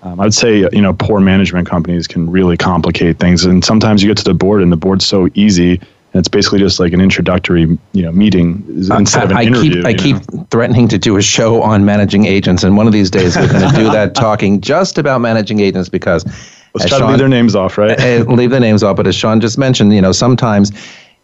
[0.02, 4.08] um, I'd say you know poor management companies can really complicate things, and sometimes you
[4.08, 7.00] get to the board and the board's so easy, and it's basically just like an
[7.00, 9.82] introductory you know meeting instead of an I interview.
[9.82, 10.16] Keep, I keep
[10.50, 13.68] threatening to do a show on managing agents, and one of these days we're going
[13.68, 16.24] to do that, talking just about managing agents because.
[16.74, 17.98] Let's try Sean, to leave their names off, right?
[17.98, 20.70] Uh, leave the names off, but as Sean just mentioned, you know sometimes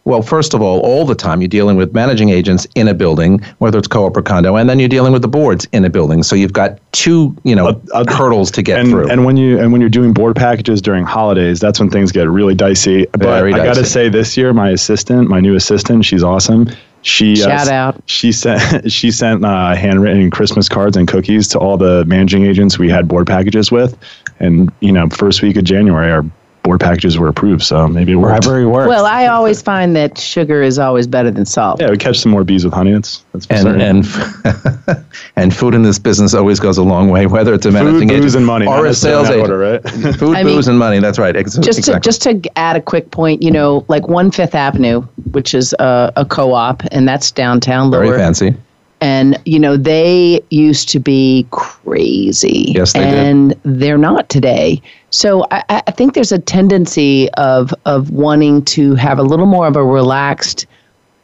[0.05, 3.39] well, first of all, all the time you're dealing with managing agents in a building,
[3.57, 6.21] whether it's co-op or condo, and then you're dealing with the boards in a building.
[6.21, 9.09] So you've got two, you know, uh, uh, hurdles to get and, through.
[9.09, 12.29] And when you and when you're doing board packages during holidays, that's when things get
[12.29, 13.07] really dicey.
[13.13, 16.69] But Very I got to say, this year, my assistant, my new assistant, she's awesome.
[17.01, 18.03] She uh, shout uh, out.
[18.05, 22.77] She sent she sent uh, handwritten Christmas cards and cookies to all the managing agents
[22.77, 23.97] we had board packages with,
[24.39, 26.23] and you know, first week of January, our
[26.65, 27.63] board packages were approved.
[27.63, 28.45] So maybe it worked.
[28.45, 28.89] Wherever works.
[28.89, 31.79] Well, I always find that sugar is always better than salt.
[31.79, 32.91] Yeah, we catch some more bees with honey.
[32.91, 34.05] That's that's and and
[35.37, 38.17] and food in this business always goes a long way, whether it's a managing food,
[38.17, 39.41] agent and money, or a sales agent.
[39.41, 39.83] Order, right?
[40.17, 40.99] food, I booze, and money.
[40.99, 41.35] That's right.
[41.35, 42.01] Ex- just exactly.
[42.01, 45.01] to just to add a quick point, you know, like One Fifth Avenue,
[45.31, 47.91] which is a, a co-op, and that's downtown.
[47.91, 48.05] Lower.
[48.05, 48.55] Very fancy
[49.01, 53.59] and you know they used to be crazy yes they and did.
[53.63, 59.19] they're not today so I, I, think there's a tendency of of wanting to have
[59.19, 60.65] a little more of a relaxed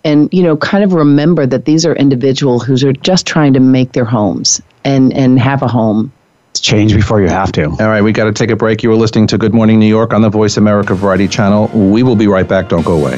[0.03, 3.59] and you know kind of remember that these are individuals who are just trying to
[3.59, 6.11] make their homes and and have a home
[6.59, 7.65] change before you have to.
[7.65, 8.83] All right, we got to take a break.
[8.83, 11.67] You are listening to Good Morning New York on the Voice America Variety Channel.
[11.67, 12.67] We will be right back.
[12.67, 13.17] Don't go away.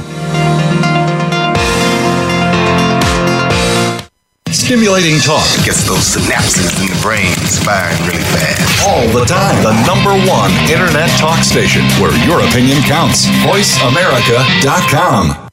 [4.64, 7.36] Stimulating talk it gets those synapses in the brain
[7.68, 8.88] firing really fast.
[8.88, 9.62] All the time.
[9.62, 13.26] The number one internet talk station where your opinion counts.
[13.44, 15.50] VoiceAmerica.com.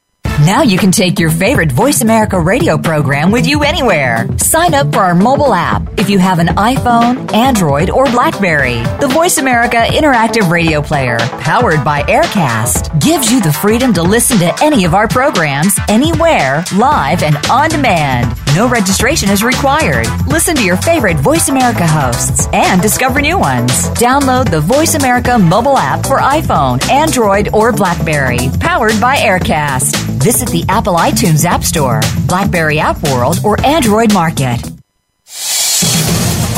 [0.46, 4.26] Now you can take your favorite Voice America radio program with you anywhere.
[4.38, 8.82] Sign up for our mobile app if you have an iPhone, Android, or Blackberry.
[9.00, 14.38] The Voice America Interactive Radio Player, powered by AirKast, gives you the freedom to listen
[14.38, 18.34] to any of our programs anywhere, live and on demand.
[18.56, 20.06] No registration is required.
[20.26, 23.70] Listen to your favorite Voice America hosts and discover new ones.
[23.90, 29.96] Download the Voice America mobile app for iPhone, Android, or Blackberry, powered by AirKast.
[30.20, 34.60] Visit the Apple iTunes App Store, Blackberry App World, or Android Market.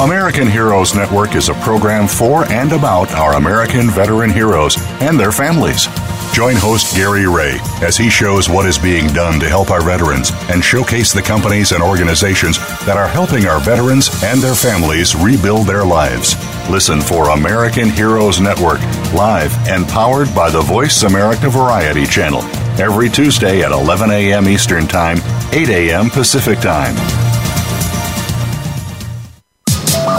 [0.00, 5.30] American Heroes Network is a program for and about our American veteran heroes and their
[5.30, 5.86] families.
[6.32, 10.30] Join host Gary Ray as he shows what is being done to help our veterans
[10.48, 15.66] and showcase the companies and organizations that are helping our veterans and their families rebuild
[15.66, 16.34] their lives.
[16.70, 18.80] Listen for American Heroes Network,
[19.12, 22.40] live and powered by the Voice America Variety Channel,
[22.80, 24.48] every Tuesday at 11 a.m.
[24.48, 25.18] Eastern Time,
[25.52, 26.08] 8 a.m.
[26.08, 26.96] Pacific Time.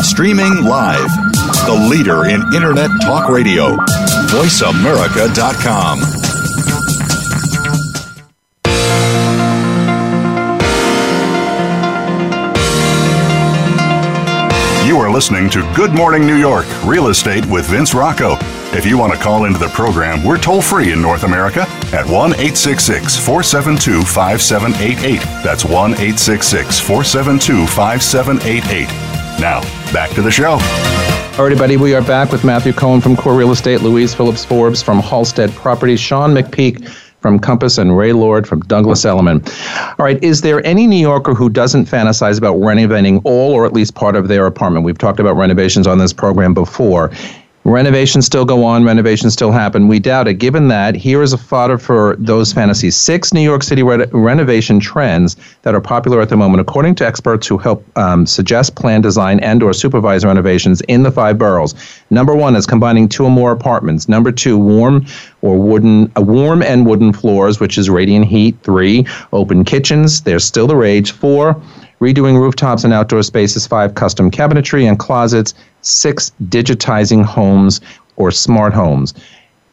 [0.04, 1.10] Streaming live,
[1.66, 3.78] the leader in Internet Talk Radio,
[4.32, 6.00] VoiceAmerica.com.
[14.86, 18.36] You are listening to Good Morning New York Real Estate with Vince Rocco.
[18.76, 21.62] If you want to call into the program, we're toll free in North America
[21.94, 25.22] at 1 866 472 5788.
[25.44, 29.14] That's 1 866 472 5788.
[29.40, 29.62] Now,
[29.94, 30.58] back to the show.
[31.34, 34.46] All right, everybody, we are back with Matthew Cohen from Core Real Estate, Louise Phillips
[34.46, 36.88] Forbes from Halstead Properties, Sean McPeak
[37.22, 39.42] from Compass, and Ray Lord from Douglas Elliman.
[39.98, 43.74] All right, is there any New Yorker who doesn't fantasize about renovating all or at
[43.74, 44.86] least part of their apartment?
[44.86, 47.10] We've talked about renovations on this program before.
[47.66, 49.88] Renovations still go on, renovations still happen.
[49.88, 50.34] We doubt it.
[50.34, 52.98] Given that, here is a fodder for those fantasies.
[52.98, 57.08] Six New York City re- renovation trends that are popular at the moment, according to
[57.08, 61.74] experts who help um, suggest, plan, design, and or supervise renovations in the five boroughs.
[62.10, 64.10] Number one is combining two or more apartments.
[64.10, 65.06] Number two, warm
[65.42, 68.58] or wooden, uh, warm and wooden floors, which is radiant heat.
[68.64, 70.22] Three, open kitchens.
[70.24, 71.14] There's still the rage.
[71.14, 71.62] Four,
[72.02, 77.82] redoing rooftops and outdoor spaces, five custom cabinetry and closets, six digitizing homes
[78.16, 79.14] or smart homes.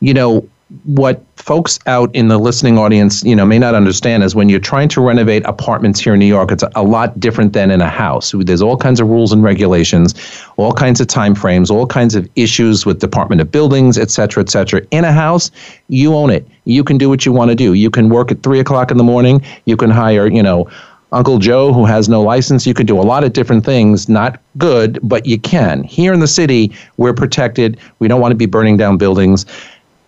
[0.00, 0.48] You know,
[0.84, 4.60] what folks out in the listening audience, you know, may not understand is when you're
[4.60, 7.88] trying to renovate apartments here in New York, it's a, lot different than in a
[7.88, 8.32] house.
[8.36, 10.14] There's all kinds of rules and regulations,
[10.56, 14.42] all kinds of time frames, all kinds of issues with Department of Buildings, et cetera,
[14.42, 14.82] et cetera.
[14.92, 15.50] In a house,
[15.88, 16.46] you own it.
[16.64, 17.72] You can do what you want to do.
[17.74, 19.42] You can work at three o'clock in the morning.
[19.64, 20.70] You can hire, you know,
[21.12, 22.66] Uncle Joe, who has no license.
[22.66, 25.82] You can do a lot of different things, not good, but you can.
[25.82, 27.78] Here in the city, we're protected.
[27.98, 29.46] We don't want to be burning down buildings.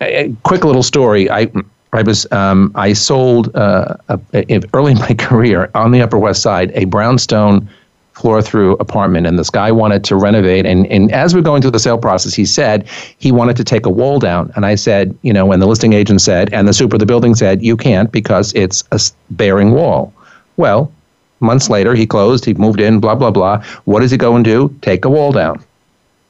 [0.01, 1.29] A, quick little story.
[1.29, 1.51] I
[1.93, 6.17] I was um, I sold uh, a, a, early in my career on the Upper
[6.17, 7.69] West Side a brownstone
[8.13, 11.71] floor through apartment and this guy wanted to renovate and, and as we're going through
[11.71, 12.87] the sale process he said
[13.17, 15.93] he wanted to take a wall down and i said you know when the listing
[15.93, 18.99] agent said and the super of the building said you can't because it's a
[19.31, 20.13] bearing wall
[20.57, 20.91] well,
[21.39, 23.63] months later, he closed, he moved in, blah, blah, blah.
[23.85, 24.73] What does he go and do?
[24.81, 25.63] Take a wall down.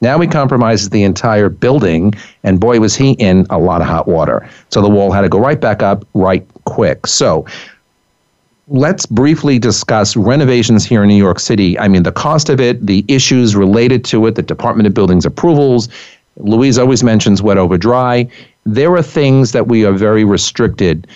[0.00, 4.06] Now he compromises the entire building, and boy, was he in a lot of hot
[4.06, 4.46] water.
[4.68, 7.06] So the wall had to go right back up right quick.
[7.06, 7.46] So
[8.68, 11.78] let's briefly discuss renovations here in New York City.
[11.78, 15.24] I mean, the cost of it, the issues related to it, the Department of Buildings
[15.24, 15.88] approvals.
[16.36, 18.28] Louise always mentions wet over dry.
[18.64, 21.06] There are things that we are very restricted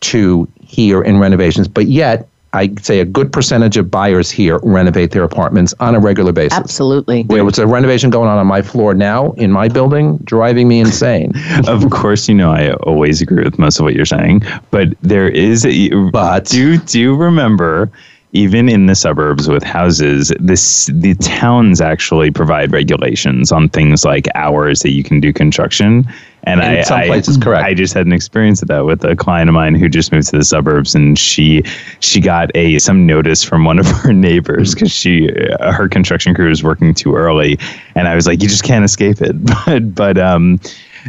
[0.00, 5.10] to here in renovations, but yet I'd say a good percentage of buyers here renovate
[5.10, 6.58] their apartments on a regular basis.
[6.58, 7.24] Absolutely.
[7.24, 10.80] There was a renovation going on on my floor now in my building, driving me
[10.80, 11.32] insane.
[11.68, 15.28] of course, you know I always agree with most of what you're saying, but there
[15.28, 15.66] is.
[15.66, 17.90] A, but do do remember
[18.32, 24.26] even in the suburbs with houses, this the towns actually provide regulations on things like
[24.34, 26.06] hours that you can do construction.
[26.44, 27.64] And in I, some I, places, correct.
[27.64, 30.28] I just had an experience of that with a client of mine who just moved
[30.28, 31.62] to the suburbs, and she
[32.00, 36.34] she got a some notice from one of her neighbors because she uh, her construction
[36.34, 37.58] crew was working too early,
[37.96, 39.34] and I was like, you just can't escape it.
[39.66, 40.60] But but um,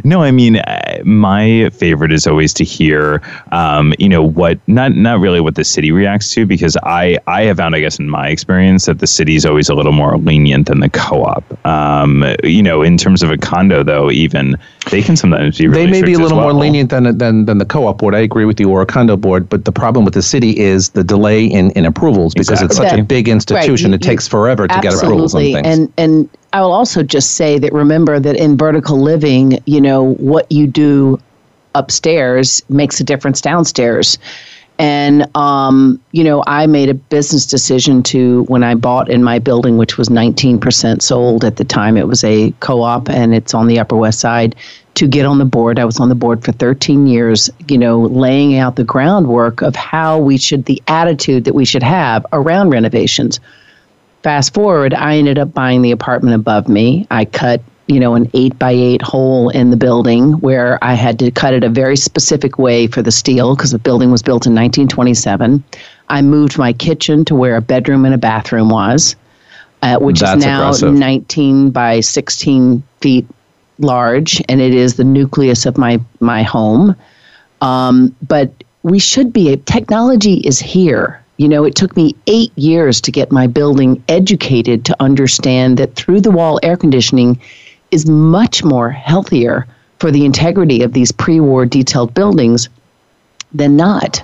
[0.04, 4.94] no, I mean, uh, my favorite is always to hear, um, you know, what not
[4.94, 8.08] not really what the city reacts to because I I have found, I guess, in
[8.08, 11.44] my experience, that the city is always a little more lenient than the co-op.
[11.66, 14.56] Um, you know, in terms of a condo, though, even
[14.90, 17.18] they can sometimes be really they may be a strict as little more lenient than,
[17.18, 18.14] than than the co-op board.
[18.14, 19.48] I agree with you, or a condo board.
[19.48, 22.84] But the problem with the city is the delay in, in approvals because it's such
[22.84, 23.02] Exactly.
[23.02, 23.94] a big institution.
[23.94, 25.62] it takes forever to get approvals on Absolutely.
[25.62, 25.78] things.
[25.78, 30.14] And and I will also just say that remember that in vertical living, you know,
[30.14, 31.20] what you do
[31.74, 34.18] upstairs makes a difference downstairs.
[34.78, 39.40] And um, you know, I made a business decision to when I bought in my
[39.40, 41.96] building, which was 19% sold at the time.
[41.96, 44.54] It was a co-op, and it's on the Upper West Side.
[44.94, 45.78] to get on the board.
[45.78, 49.76] I was on the board for 13 years, you know, laying out the groundwork of
[49.76, 53.38] how we should, the attitude that we should have around renovations.
[54.22, 57.06] Fast forward, I ended up buying the apartment above me.
[57.10, 61.18] I cut, you know, an eight by eight hole in the building where I had
[61.20, 64.44] to cut it a very specific way for the steel because the building was built
[64.46, 65.62] in 1927.
[66.08, 69.14] I moved my kitchen to where a bedroom and a bathroom was,
[69.82, 70.94] uh, which That's is now aggressive.
[70.94, 73.26] 19 by 16 feet
[73.78, 76.96] large, and it is the nucleus of my my home.
[77.60, 78.52] Um, but
[78.82, 79.56] we should be.
[79.58, 81.22] Technology is here.
[81.38, 85.94] You know, it took me eight years to get my building educated to understand that
[85.94, 87.40] through the wall air conditioning
[87.92, 89.66] is much more healthier
[90.00, 92.68] for the integrity of these pre-war detailed buildings
[93.52, 94.22] than not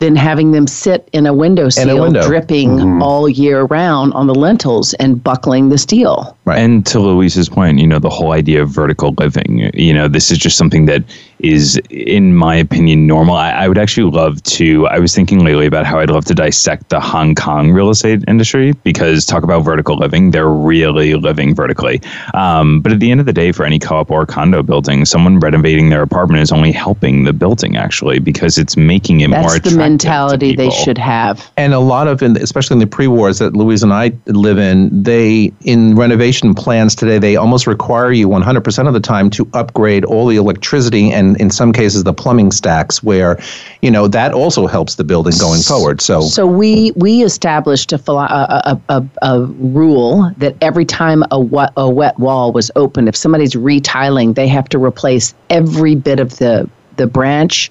[0.00, 2.26] than having them sit in a window seal window.
[2.26, 6.36] dripping all year round on the lintels and buckling the steel.
[6.46, 6.58] Right.
[6.58, 10.30] And to Louise's point, you know, the whole idea of vertical living, you know, this
[10.30, 11.04] is just something that
[11.40, 13.34] is, in my opinion, normal.
[13.34, 16.34] I, I would actually love to, I was thinking lately about how I'd love to
[16.34, 21.54] dissect the Hong Kong real estate industry because talk about vertical living, they're really living
[21.54, 22.00] vertically.
[22.34, 25.04] Um, but at the end of the day, for any co op or condo building,
[25.04, 29.40] someone renovating their apartment is only helping the building actually because it's making it more
[29.56, 29.89] attractive.
[29.92, 31.50] The to mentality they should have.
[31.56, 35.02] And a lot of, in, especially in the pre-wars that Louise and I live in,
[35.02, 40.04] they in renovation plans today they almost require you 100% of the time to upgrade
[40.04, 43.02] all the electricity and in some cases the plumbing stacks.
[43.02, 43.38] Where,
[43.82, 46.00] you know, that also helps the building going forward.
[46.00, 51.24] So, So we we established a, philo- a, a, a, a rule that every time
[51.30, 55.94] a wet, a wet wall was open, if somebody's retiling, they have to replace every
[55.94, 57.70] bit of the the branch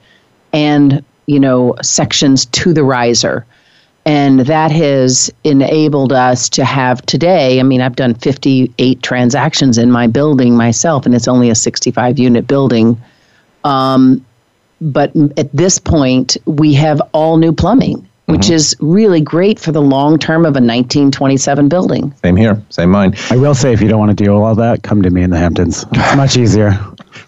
[0.54, 3.46] and you know sections to the riser.
[4.06, 7.60] And that has enabled us to have today.
[7.60, 12.18] I mean, I've done 58 transactions in my building myself, and it's only a 65
[12.18, 13.00] unit building.
[13.64, 14.26] Um,
[14.82, 19.82] but at this point, we have all new plumbing, which is really great for the
[19.82, 22.12] long term of a 1927 building.
[22.24, 23.14] same here, same mine.
[23.30, 25.22] I will say, if you don't want to deal with all that, come to me
[25.22, 25.86] in the Hamptons.
[25.92, 26.80] It's much easier.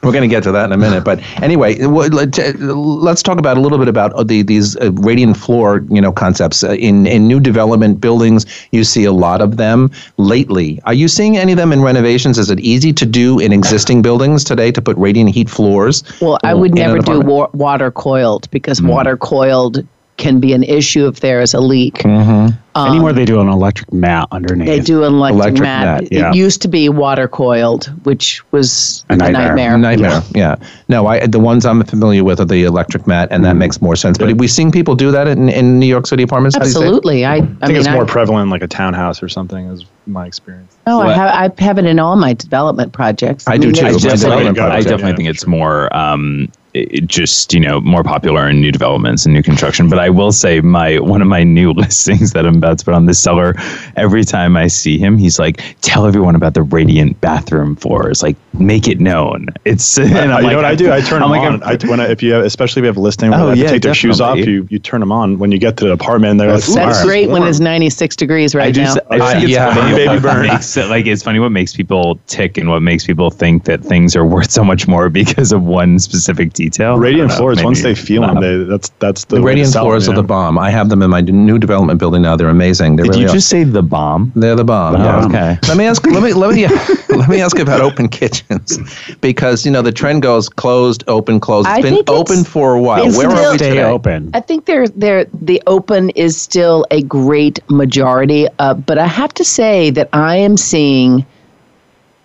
[0.03, 3.57] We're going to get to that in a minute, but anyway, let- let's talk about
[3.57, 7.05] a little bit about uh, the, these uh, radiant floor, you know, concepts uh, in
[7.07, 8.45] in new development buildings.
[8.71, 10.79] You see a lot of them lately.
[10.85, 12.37] Are you seeing any of them in renovations?
[12.37, 16.03] Is it easy to do in existing buildings today to put radiant heat floors?
[16.21, 19.85] Well, I would never do wa- water coiled because water coiled
[20.21, 21.95] can be an issue if there is a leak.
[21.95, 22.55] Mm-hmm.
[22.73, 24.67] Um, Anywhere they do an electric mat underneath.
[24.67, 26.03] They do an electric, Electric mat.
[26.03, 26.29] mat, yeah.
[26.29, 29.55] It used to be water coiled, which was A a nightmare.
[29.55, 29.77] nightmare.
[29.77, 30.21] Nightmare.
[30.33, 30.55] Yeah.
[30.87, 33.59] No, I the ones I'm familiar with are the electric mat, and that mm-hmm.
[33.59, 34.17] makes more sense.
[34.17, 36.55] But are we seeing people do that in, in New York City apartments?
[36.55, 37.25] Absolutely.
[37.25, 39.65] I, I, I think mean, it's more I, prevalent in like a townhouse or something,
[39.65, 40.77] is my experience.
[40.87, 43.47] no, I have, I have it in all my development projects.
[43.47, 43.85] I do mean, too.
[43.87, 46.57] I just- definitely, development I definitely Yeah, think for it's more um, it,
[47.05, 49.89] just you know more popular in new developments and new construction.
[49.89, 52.93] But I will say my one of my new listings that I'm about to put
[52.93, 53.55] on this seller.
[53.95, 58.23] Every time I see him, he's like, "Tell everyone about the radiant bathroom floors.
[58.23, 60.91] Like, make it known." It's and I'm you like, know what I do?
[60.91, 61.63] I turn I'm them like, on.
[61.63, 63.49] I, when I, if you have, especially if you have a listing where Oh, they
[63.49, 65.39] have yeah, to take their shoes off, you, you turn them on.
[65.39, 68.15] When you get to the apartment, they're like, That's this is great when it's 96
[68.15, 69.01] degrees right I just, now.
[69.09, 70.47] I just think it's yeah, funny baby what burn.
[70.47, 73.81] Makes it, like it's funny what makes people tick and what makes people think that
[73.81, 76.97] things are worth so much more because of one specific detail.
[76.97, 77.63] Radiant don't know, floors.
[77.63, 80.27] Once they feel them, they, that's that's the, The radiant floors them, are you the
[80.27, 80.57] bomb.
[80.57, 82.35] I have them in my new development building now.
[82.35, 82.95] They're amazing.
[82.95, 83.33] They Did really you are.
[83.33, 84.31] just say the bomb?
[84.35, 84.95] They're the bomb.
[84.95, 85.25] Oh, yeah.
[85.25, 85.59] okay.
[85.67, 86.05] Let me ask.
[86.05, 86.63] Let me let me
[87.21, 88.77] let me ask about open kitchens,
[89.21, 91.67] because you know the trend goes closed, open, closed.
[91.67, 93.05] It's I been think it's- open for a while.
[93.07, 93.83] it's Where are we today?
[93.83, 94.31] open.
[94.33, 99.33] I think they're, they're, the open is still a great majority, uh, but I have
[99.35, 101.25] to say that I am seeing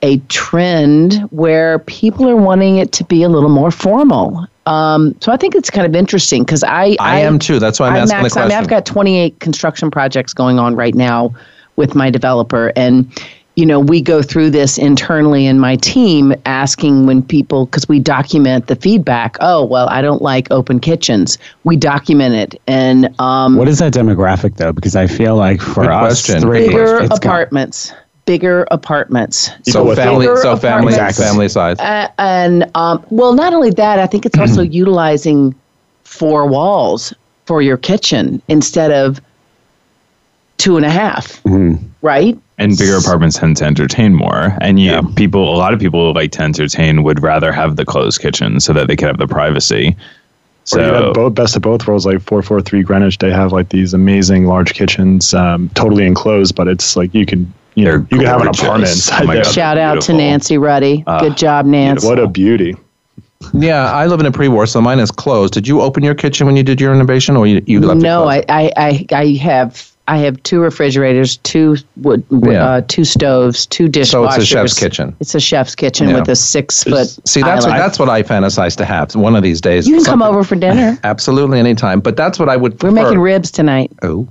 [0.03, 4.47] a trend where people are wanting it to be a little more formal.
[4.66, 7.59] Um, so I think it's kind of interesting because I, I am too.
[7.59, 8.53] That's why I'm asking the max- I mean.
[8.59, 11.34] I've got 28 construction projects going on right now
[11.76, 13.11] with my developer, and
[13.57, 17.99] you know we go through this internally in my team, asking when people because we
[17.99, 19.37] document the feedback.
[19.41, 21.39] Oh well, I don't like open kitchens.
[21.65, 24.73] We document it, and um, What is that demographic though?
[24.73, 26.43] Because I feel like for Good us question.
[26.43, 27.93] three, bigger it's got- apartments,
[28.27, 29.51] bigger apartments.
[29.65, 31.19] so with family, so family, apartments.
[31.19, 31.79] family size.
[31.79, 35.55] Uh, and um, well, not only that, I think it's also utilizing
[36.05, 37.15] four walls
[37.47, 39.21] for your kitchen instead of
[40.59, 41.41] two and a half,
[42.03, 42.39] right?
[42.59, 44.57] And bigger apartments tend to entertain more.
[44.61, 47.85] And you people, a lot of people who like to entertain would rather have the
[47.85, 49.89] closed kitchen so that they can have the privacy.
[50.73, 53.19] Or you So have both best of both worlds, like four four three Greenwich.
[53.19, 57.53] They have like these amazing large kitchens, um, totally enclosed, but it's like you can
[57.75, 59.45] you know, you can have an apartment inside Oh my there.
[59.45, 59.53] God.
[59.53, 60.15] Shout out to.
[60.15, 61.05] Nancy Ruddy.
[61.07, 62.07] Ah, Good job, Nancy.
[62.07, 62.75] What a beauty.
[63.53, 65.53] Yeah, I live in a pre-war, so mine is closed.
[65.53, 68.29] Did you open your kitchen when you did your renovation, or you, you left no,
[68.31, 68.51] it closed?
[68.51, 72.65] I, I, I, I have I have two refrigerators, two wood, Yeah.
[72.65, 74.07] uh, two stoves, two dishwashers.
[74.11, 75.17] So it's a chef's kitchen.
[75.19, 76.21] It's a chef's kitchen Yeah.
[76.21, 77.09] with a six foot.
[77.27, 79.89] See, that's what, that's what I fantasize to have one of these days.
[79.89, 80.97] You can come over for dinner.
[81.05, 82.01] Absolutely, anytime.
[82.01, 82.81] But that's what I would.
[82.83, 83.91] We're making ribs tonight.
[84.03, 84.29] Oh.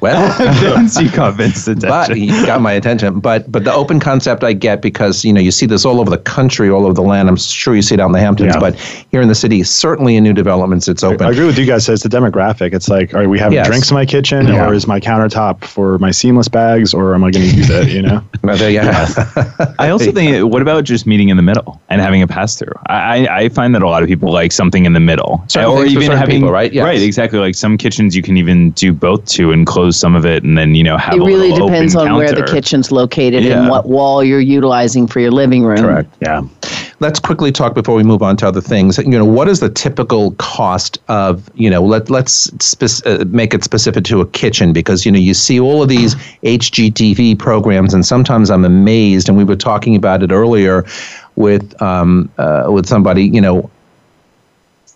[0.00, 2.22] Well, Vince, you caught Vince's but attention.
[2.22, 3.20] you got my attention.
[3.20, 6.08] But but the open concept I get because you know you see this all over
[6.08, 7.28] the country, all over the land.
[7.28, 8.60] I'm sure you see it out in the Hamptons, Yeah.
[8.60, 8.76] but
[9.10, 11.26] here in the city, certainly in new developments, it's open.
[11.26, 11.84] I agree with you guys.
[11.84, 12.72] So it's the demographic.
[12.72, 13.66] It's like, are we having Yes.
[13.66, 14.68] drinks in my kitchen, Yeah.
[14.68, 17.88] or is my countertop for my seamless bags, or am I going to use it?
[17.88, 18.22] You know.
[18.44, 19.74] Well, there you have.
[19.80, 22.72] I also think, what about just meeting in the middle and having a pass through?
[22.86, 25.76] I, I I find that a lot of people like something in the middle, Certain
[25.76, 26.72] things for certain people, right?
[26.72, 26.84] Yes.
[26.84, 27.40] right, exactly.
[27.40, 30.56] Like some kitchens, you can even do both to and close some of it, and
[30.56, 33.44] then you know have It a really little depends open on where the kitchen's located
[33.44, 33.60] Yeah.
[33.60, 35.78] and what wall you're utilizing for your living room.
[35.78, 36.14] Correct.
[36.20, 36.42] Yeah.
[37.00, 38.98] Let's quickly talk before we move on to other things.
[38.98, 41.82] You know, what is the typical cost of you know?
[41.82, 45.60] Let let's spec- uh, make it specific to a kitchen because you know you see
[45.60, 49.28] all of these HGTV programs, and sometimes I'm amazed.
[49.28, 50.84] And we were talking about it earlier
[51.36, 53.24] with um, uh, with somebody.
[53.26, 53.70] You know,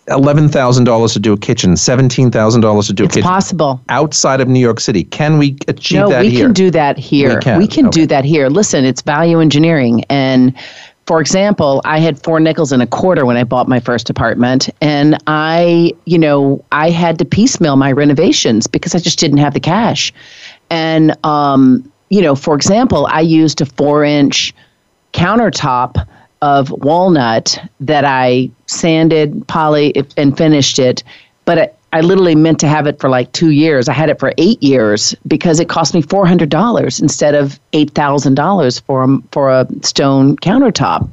[0.07, 3.29] eleven thousand dollars to do a kitchen, seventeen thousand dollars to do It's a kitchen
[3.29, 3.81] possible.
[3.89, 5.03] outside of New York City.
[5.05, 6.03] Can we achieve that?
[6.03, 6.45] no, that we here?
[6.45, 7.39] can do that here.
[7.57, 7.89] We can.
[7.89, 8.49] do that here.
[8.49, 10.03] Listen, it's value engineering.
[10.09, 10.53] And
[11.05, 14.69] for example, I had four nickels and a quarter when I bought my first apartment.
[14.81, 19.53] And I, you know, I had to piecemeal my renovations because I just didn't have
[19.53, 20.13] the cash.
[20.69, 24.53] And, um, you know, for example, I used a four inch
[25.13, 26.07] countertop
[26.43, 31.01] of walnut that I sanded, poly, and finished it.
[31.45, 33.87] But I, I literally meant to have it for like two years.
[33.87, 37.57] I had it for eight years because it cost me four hundred dollars instead of
[37.71, 41.09] eight thousand dollars for a, for a stone countertop.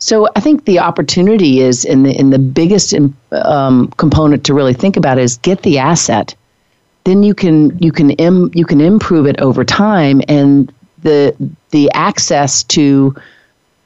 [0.00, 2.94] So I think the opportunity is in the in the biggest
[3.32, 6.34] um, component to really think about is get the asset.
[7.04, 10.70] Then you can you can Im, you can improve it over time, and
[11.02, 11.34] the
[11.70, 13.14] the access to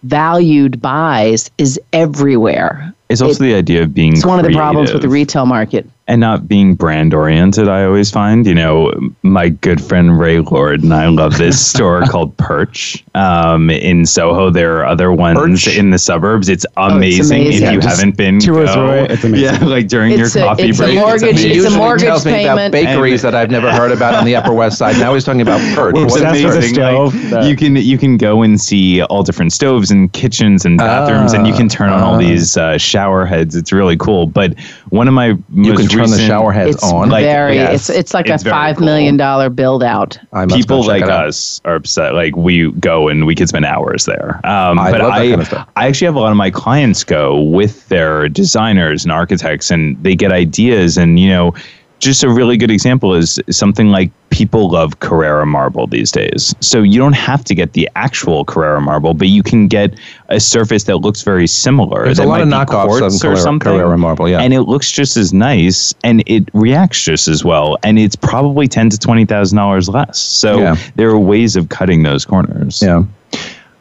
[0.03, 2.95] valued buys is everywhere.
[3.09, 4.15] It's also the idea of being.
[4.15, 5.89] It's one of the problems with the retail market.
[6.13, 8.93] And not being brand oriented i always find you know
[9.23, 14.51] my good friend ray lord and i love this store called Pirch um, in soho
[14.51, 15.79] there are other ones Pirch?
[15.79, 17.47] in the suburbs it's amazing, amazing.
[17.47, 18.73] if you Yeah, just haven't been tour go.
[18.75, 19.11] through it.
[19.13, 19.63] It's amazing.
[19.63, 21.51] yeah like during It's your a- coffee it's a break mortgage- amazing.
[21.53, 22.73] it's a mortgage tells me about payment.
[22.73, 24.99] bakeries that I've never heard about on the Upper West Side.
[24.99, 25.95] Now he's talking about Pirch.
[25.95, 26.43] Well, What it's is that's it?
[26.43, 26.75] for the amazing.
[26.75, 30.67] stove, Like, the- you can you can go and see all different stoves and kitchens
[30.67, 32.19] and bathrooms, and you can turn on all Ah.
[32.19, 33.57] these uh, shower heads.
[33.57, 34.27] It's really cool.
[34.27, 34.59] But
[34.91, 37.09] one of my You most can turn the recent- shower heads It's on.
[37.09, 38.87] Like, very yes, it's it's like it's a very five cool.
[38.87, 40.19] million dollar build out.
[40.33, 41.27] I must people like it out.
[41.29, 42.15] us are upset.
[42.15, 44.41] Like we go and we could spend hours there.
[44.45, 45.69] Um, I but love that I, kind of stuff.
[45.77, 50.03] I actually have a lot of my clients go with their designers and architects, and
[50.03, 50.97] they get ideas.
[50.97, 51.55] And you know,
[52.03, 56.55] just a really good example is something like people love Carrara marble these days.
[56.61, 59.95] So you don't have to get the actual Carrara marble, but you can get
[60.29, 62.05] a surface that looks very similar.
[62.05, 64.41] There's a lot of knockoffs on something, Carrara marble, yeah.
[64.41, 68.67] and it looks just as nice, and it reacts just as well, and it's probably
[68.67, 70.19] ten to twenty thousand dollars less.
[70.19, 70.77] So Yeah.
[70.97, 72.83] there are ways of cutting those corners.
[72.83, 73.05] Yeah.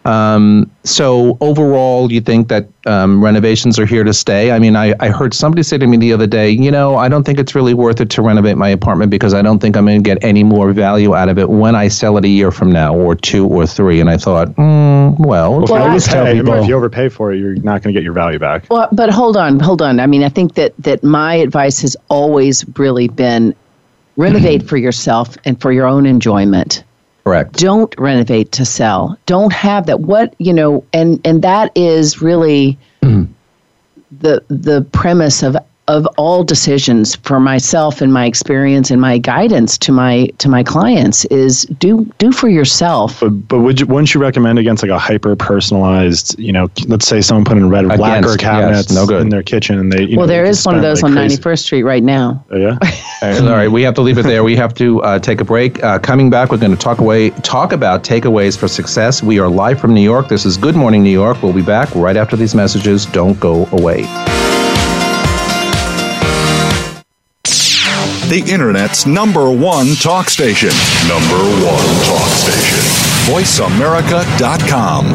[0.03, 4.51] Um, so overall, you think that um, renovations are here to stay?
[4.51, 7.07] I mean, I, I heard somebody say to me the other day, you know, I
[7.07, 9.85] don't think it's really worth it to renovate my apartment because I don't think I'm
[9.85, 12.49] going to get any more value out of it when I sell it a year
[12.51, 13.99] from now or two or three.
[13.99, 16.75] And I thought, mm, well, Well, if, you I always tell overpay, people- if you
[16.75, 18.65] overpay for it, you're not going to get your value back.
[18.71, 19.99] Well, but hold on, hold on.
[19.99, 23.53] I mean, I think that that my advice has always really been
[24.17, 26.83] renovate for yourself and for your own enjoyment.
[27.23, 27.53] Correct.
[27.53, 29.17] Don't renovate to sell.
[29.25, 30.01] Don't have that.
[30.01, 33.31] What you know, and and that is really mm-hmm.
[34.19, 35.57] the the premise of
[35.87, 40.63] of all decisions for myself and my experience and my guidance to my to my
[40.63, 43.19] clients is do do for yourself.
[43.19, 47.07] But but would you, wouldn't you recommend against like a hyper personalized, you know, let's
[47.07, 49.21] say someone put in red or lacquer Against, yes, cabinets no good.
[49.21, 51.11] in their kitchen and they, you well, know, there they is one of those like
[51.11, 52.45] on 91st Street right now.
[52.51, 52.77] Oh, yeah.
[53.21, 54.43] All right, all right, we have to leave it there.
[54.43, 55.83] We have to uh, take a break.
[55.83, 59.21] Uh, coming back, we're going to talk away, talk about takeaways for success.
[59.21, 60.27] We are live from New York.
[60.27, 61.43] This is Good Morning New York.
[61.43, 63.05] We'll be back right after these messages.
[63.05, 64.07] Don't go away.
[68.31, 70.69] The Internet's number one talk station.
[71.05, 71.35] Number
[71.67, 72.79] one talk station.
[73.27, 75.13] VoiceAmerica.com.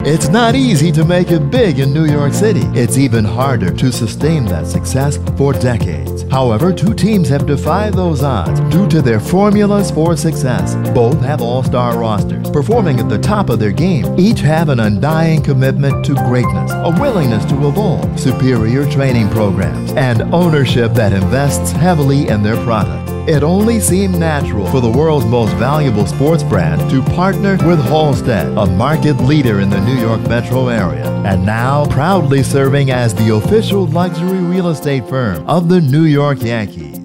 [0.00, 2.62] It's not easy to make it big in New York City.
[2.74, 6.17] It's even harder to sustain that success for decades.
[6.30, 10.74] However, two teams have defied those odds due to their formulas for success.
[10.94, 14.18] Both have all star rosters, performing at the top of their game.
[14.18, 20.22] Each have an undying commitment to greatness, a willingness to evolve, superior training programs, and
[20.34, 23.07] ownership that invests heavily in their product.
[23.28, 28.46] It only seemed natural for the world's most valuable sports brand to partner with Halstead,
[28.56, 33.34] a market leader in the New York metro area, and now proudly serving as the
[33.34, 36.97] official luxury real estate firm of the New York Yankees.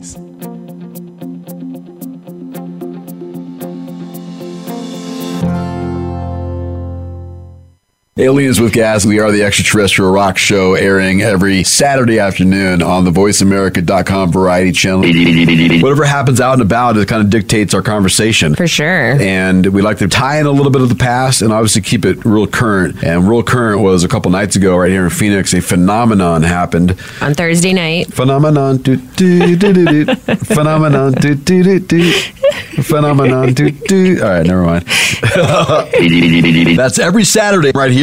[8.15, 9.07] Aliens with Gas.
[9.07, 14.99] We are the extraterrestrial rock show airing every Saturday afternoon on the voiceamerica.com variety channel.
[15.81, 18.53] Whatever happens out and about, it kind of dictates our conversation.
[18.53, 19.19] For sure.
[19.19, 22.05] And we like to tie in a little bit of the past and obviously keep
[22.05, 23.03] it real current.
[23.03, 26.91] And real current was a couple nights ago right here in Phoenix, a phenomenon happened.
[27.19, 28.13] On Thursday night.
[28.13, 28.77] Phenomenon.
[28.77, 30.15] Do, do, do, do, do.
[30.35, 31.13] phenomenon.
[31.13, 32.11] Do, do, do, do.
[32.83, 33.53] Phenomenon.
[33.53, 34.21] Do, do.
[34.21, 34.85] All right, never mind.
[36.77, 38.02] That's every Saturday right here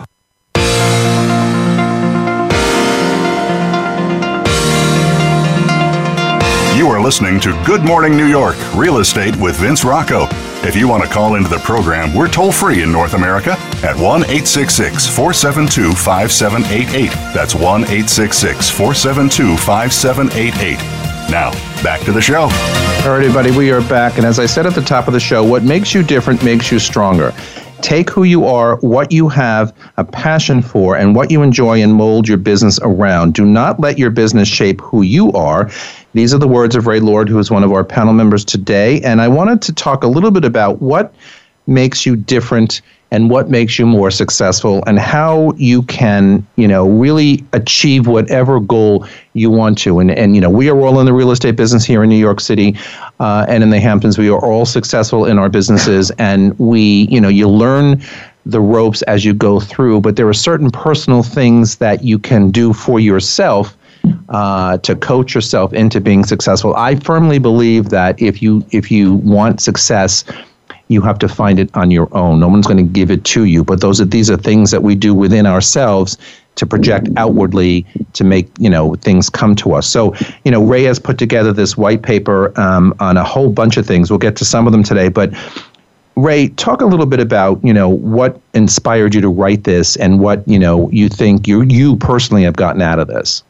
[6.73, 10.27] You are listening to Good Morning New York Real Estate with Vince Rocco.
[10.65, 13.93] If you want to call into the program, we're toll free in North America at
[13.97, 17.11] 1 866 472 5788.
[17.33, 20.77] That's 1 866 472 5788.
[21.29, 21.51] Now,
[21.83, 22.43] back to the show.
[22.43, 24.17] All right, everybody, we are back.
[24.17, 26.71] And as I said at the top of the show, what makes you different makes
[26.71, 27.33] you stronger.
[27.81, 31.93] Take who you are, what you have a passion for, and what you enjoy and
[31.93, 33.33] mold your business around.
[33.33, 35.69] Do not let your business shape who you are.
[36.13, 39.01] These are the words of Ray Lord, who is one of our panel members today.
[39.01, 41.13] And I wanted to talk a little bit about what
[41.67, 42.81] makes you different
[43.11, 48.59] and what makes you more successful and how you can, you know, really achieve whatever
[48.59, 49.99] goal you want to.
[49.99, 52.17] And, and you know, we are all in the real estate business here in New
[52.17, 52.77] York City
[53.19, 54.17] uh, and in the Hamptons.
[54.17, 58.01] We are all successful in our businesses and we, you know, you learn
[58.45, 62.49] the ropes as you go through, but there are certain personal things that you can
[62.49, 63.77] do for yourself
[64.29, 66.73] uh, to coach yourself into being successful.
[66.75, 70.23] I firmly believe that if you if you want success,
[70.91, 72.39] you have to find it on your own.
[72.39, 73.63] No one's going to give it to you.
[73.63, 76.17] But those are these are things that we do within ourselves
[76.55, 79.87] to project outwardly to make you know things come to us.
[79.87, 80.13] So
[80.43, 83.85] you know Ray has put together this white paper um, on a whole bunch of
[83.85, 84.11] things.
[84.11, 85.33] We'll get to some of them today, but.
[86.17, 90.19] Ray, talk a little bit about you know what inspired you to write this, and
[90.19, 93.43] what you know you think you you personally have gotten out of this.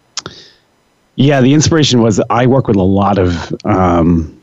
[1.15, 4.40] Yeah, the inspiration was I work with a lot of um,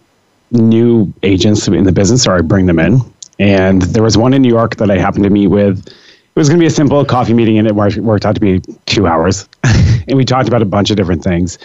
[0.50, 3.00] new agents in the business, or I bring them in.
[3.38, 5.86] And there was one in New York that I happened to meet with.
[5.86, 8.60] It was going to be a simple coffee meeting, and it worked, out to be
[8.86, 9.48] two hours.
[9.64, 11.58] and we talked about a bunch of different things.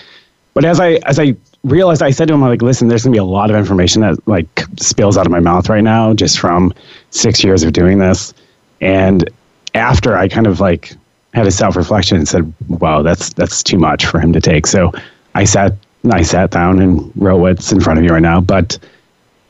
[0.54, 3.14] But as I as I realized, I said to him, I'm like, listen, there's going
[3.14, 6.14] to be a lot of information that like spills out of my mouth right now,
[6.14, 6.74] just from
[7.10, 8.34] six years of doing this.
[8.82, 9.28] And
[9.74, 10.94] after I kind of like
[11.34, 14.68] had a self reflection and said, "Wow, that's that's too much for him to take."
[14.68, 14.92] So
[15.34, 15.74] I sat
[16.12, 18.42] I sat down and wrote what's in front of you right now.
[18.42, 18.78] But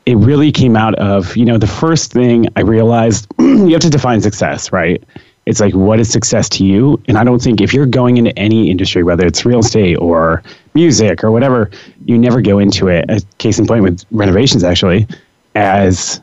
[0.06, 3.90] it really came out of you know the first thing I realized you have to
[3.90, 5.04] define success, right?
[5.46, 7.02] It's like what is success to you?
[7.08, 10.42] And I don't think if you're going into any industry, whether it's real estate or
[10.74, 11.70] music or whatever,
[12.06, 13.06] you never go into it.
[13.10, 15.08] A case in point with renovations, actually,
[15.56, 16.22] as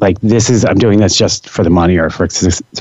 [0.00, 2.28] like this is I'm doing this just for the money or for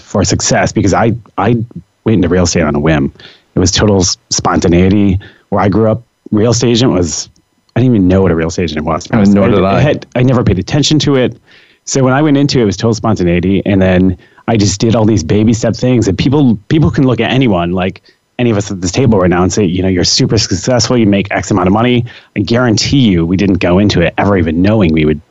[0.01, 1.63] for success because I I
[2.05, 3.13] went into real estate on a whim.
[3.55, 5.19] It was total spontaneity.
[5.53, 7.29] Where I grew up, real estate agent was
[7.75, 9.07] I didn't even know what a real estate agent was.
[9.11, 9.77] I nor did I.
[9.77, 11.39] I, had, I never paid attention to it.
[11.85, 14.95] So when I went into it, it was total spontaneity, and then I just did
[14.95, 16.07] all these baby step things.
[16.07, 18.01] And people people can look at anyone like
[18.39, 20.97] any of us at this table right now and say, you know, you're super successful.
[20.97, 22.05] You make X amount of money.
[22.35, 25.21] I guarantee you, we didn't go into it ever even knowing we would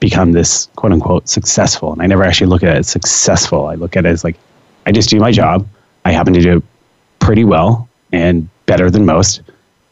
[0.00, 1.92] become this quote unquote successful.
[1.92, 3.66] And I never actually look at it as successful.
[3.66, 4.36] I look at it as like,
[4.86, 5.66] I just do my job.
[6.04, 6.64] I happen to do it
[7.18, 9.42] pretty well and better than most.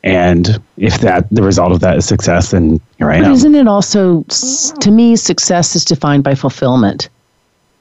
[0.04, 3.32] And if that the result of that is success, then here I But am.
[3.32, 4.22] isn't it also,
[4.80, 7.08] to me, success is defined by fulfillment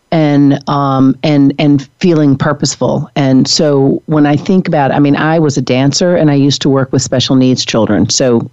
[0.09, 3.09] and um, and and feeling purposeful.
[3.17, 6.61] And so when I think about, I mean, I was a dancer and I used
[6.61, 8.09] to work with special needs children.
[8.09, 8.49] So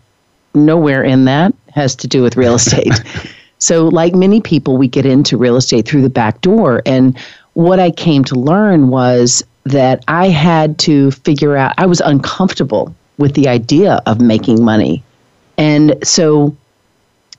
[0.52, 3.00] nowhere in that has to do with real estate.
[3.60, 6.82] so like many people, we get into real estate through the back door.
[6.86, 7.16] And
[7.52, 11.74] what I came to learn was that I had to figure out.
[11.78, 15.04] I was uncomfortable with the idea of making money
[15.60, 16.56] And so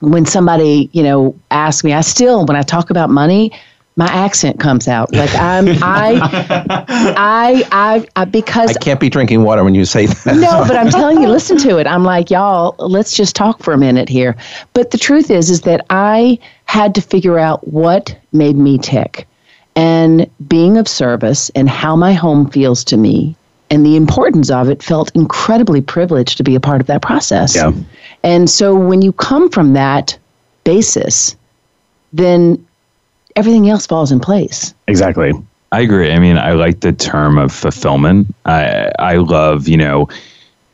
[0.00, 3.52] when somebody, you know, asks me, I still, when I talk about money,
[3.96, 5.12] my accent comes out.
[5.12, 6.18] Like I'm, I,
[6.88, 10.36] I, I, I, because I can't be drinking water when you say that.
[10.36, 11.86] no, but I'm telling you, listen to it.
[11.88, 14.36] I'm like, y'all, let's just talk for a minute here.
[14.72, 19.26] But the truth is, is that I had to figure out what made me tick,
[19.74, 23.36] and being of service and how my home feels to me,
[23.72, 24.82] and the importance of it.
[24.82, 27.56] Felt incredibly privileged to be a part of that process.
[27.56, 27.72] Yeah.
[28.22, 30.16] And so when you come from that
[30.64, 31.34] basis,
[32.12, 32.64] then
[33.34, 34.74] everything else falls in place.
[34.88, 35.32] Exactly.
[35.72, 36.12] I agree.
[36.12, 38.32] I mean, I like the term of fulfillment.
[38.44, 40.06] I I love, you know,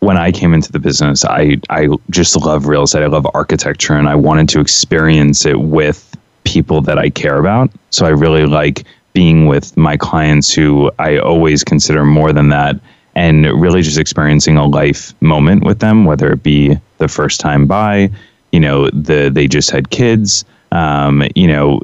[0.01, 3.05] when I came into the business, I I just love real estate.
[3.05, 7.71] I love architecture and I wanted to experience it with people that I care about.
[7.91, 8.85] So I really like
[9.19, 12.77] being with my clients who I always consider more than that
[13.17, 17.67] and really just experiencing a life moment with them, whether it be the first time
[17.67, 18.11] buy,
[18.53, 21.81] you know, the they just had kids, um, you know,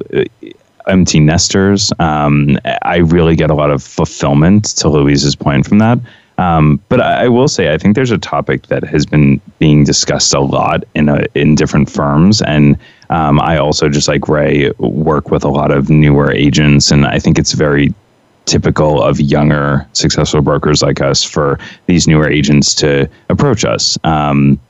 [0.87, 1.93] empty nesters.
[1.99, 5.99] Um, I really get a lot of fulfillment to Louise's point from that.
[6.39, 9.85] Um, but I, I, will say, I think there's a topic that has been being
[9.85, 12.77] discussed a lot in a, in different firms, and
[13.11, 17.21] um, I also just like Ray work with a lot of newer agents, and I
[17.21, 17.95] think it's very
[18.47, 23.97] typical of younger successful brokers like us for these newer agents to approach us.
[24.05, 24.61] Um,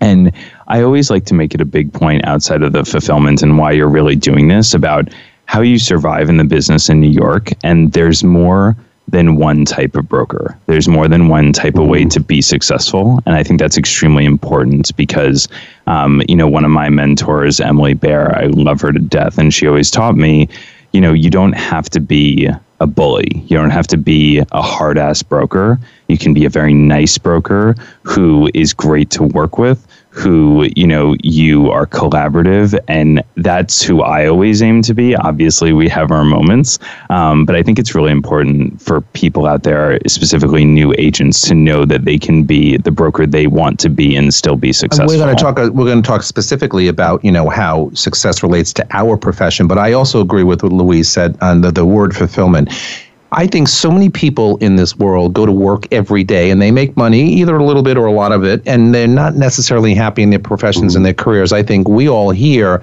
[0.00, 0.32] and
[0.68, 3.72] I always like to make it a big point outside of the fulfillment and why
[3.72, 5.08] you're really doing this about
[5.46, 7.50] how you survive in the business in New York.
[7.62, 8.76] And there's more
[9.08, 10.58] than one type of broker.
[10.66, 13.20] There's more than one type of way to be successful.
[13.24, 15.48] And I think that's extremely important because,
[15.86, 19.38] um, you know, one of my mentors, Emily Beare, I love her to death.
[19.38, 20.48] And she always taught me,
[20.92, 22.48] you know, you don't have to be
[22.80, 23.28] a bully.
[23.46, 25.78] You don't have to be a hard ass broker.
[26.08, 29.86] You can be a very nice broker who is great to work with,
[30.16, 32.78] who, you know, you are collaborative.
[32.88, 35.14] And that's who I always aim to be.
[35.14, 36.78] Obviously, we have our moments.
[37.10, 41.54] Um, but I think it's really important for people out there, specifically new agents, to
[41.54, 45.06] know that they can be the broker they want to be and still be successful.
[45.06, 45.56] We're going to talk.
[45.56, 49.66] We're going to talk specifically about you know how success relates to our profession.
[49.66, 52.70] But I also agree with what Louise said on the, the word fulfillment
[53.38, 56.70] I think so many people in this world go to work every day and they
[56.70, 59.94] make money, either a little bit or a lot of it, and they're not necessarily
[59.94, 61.52] happy in their professions and their careers.
[61.52, 62.82] I think we all here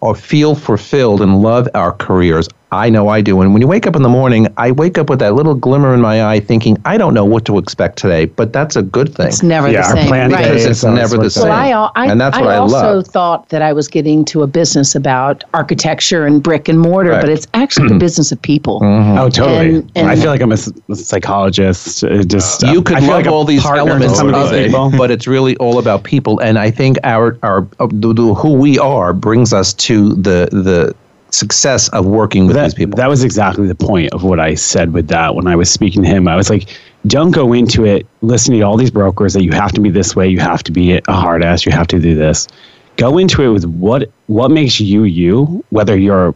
[0.00, 2.48] or feel fulfilled and love our careers.
[2.74, 3.40] I know I do.
[3.40, 5.94] And when you wake up in the morning, I wake up with that little glimmer
[5.94, 9.14] in my eye thinking, I don't know what to expect today, but that's a good
[9.14, 9.28] thing.
[9.28, 10.06] It's never Yeah, the our same.
[10.08, 10.42] plan right.
[10.48, 11.48] because it's never the same.
[11.48, 13.06] Well, I, I, and that's what I, I also love.
[13.06, 17.20] thought that I was getting to a business about architecture and brick and mortar, Right.
[17.20, 18.80] but it's actually the business of people.
[18.82, 19.76] Oh, totally.
[19.76, 20.56] And- and- I feel like I'm a
[20.94, 22.04] psychologist.
[22.04, 24.90] uh, Just you uh, could love like all these elements some of of it, people.
[24.96, 26.38] but it's really all about people.
[26.40, 30.48] And I think our our uh, the, the, who we are brings us to the
[30.50, 30.94] the
[31.34, 32.96] success of working with that, these people.
[32.96, 36.02] That was exactly the point of what I said with that when I was speaking
[36.02, 36.28] to him.
[36.28, 36.68] I was like,
[37.06, 40.14] don't go into it listening to all these brokers that you have to be this
[40.16, 42.48] way, you have to be a hard ass, you have to do this.
[42.96, 46.34] Go into it with what what makes you you, whether you're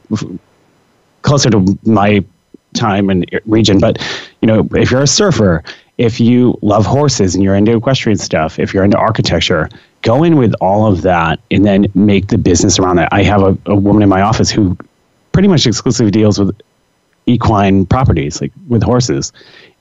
[1.23, 2.25] closer to my
[2.75, 3.99] time and region, but
[4.43, 5.63] you know, if you're a surfer,
[5.99, 9.69] if you love horses and you're into equestrian stuff, if you're into architecture,
[10.03, 13.09] go in with all of that and then make the business around that.
[13.13, 14.77] I have a, a woman in my office who
[15.39, 16.61] pretty much exclusively deals with
[17.27, 19.33] equine properties, like with horses.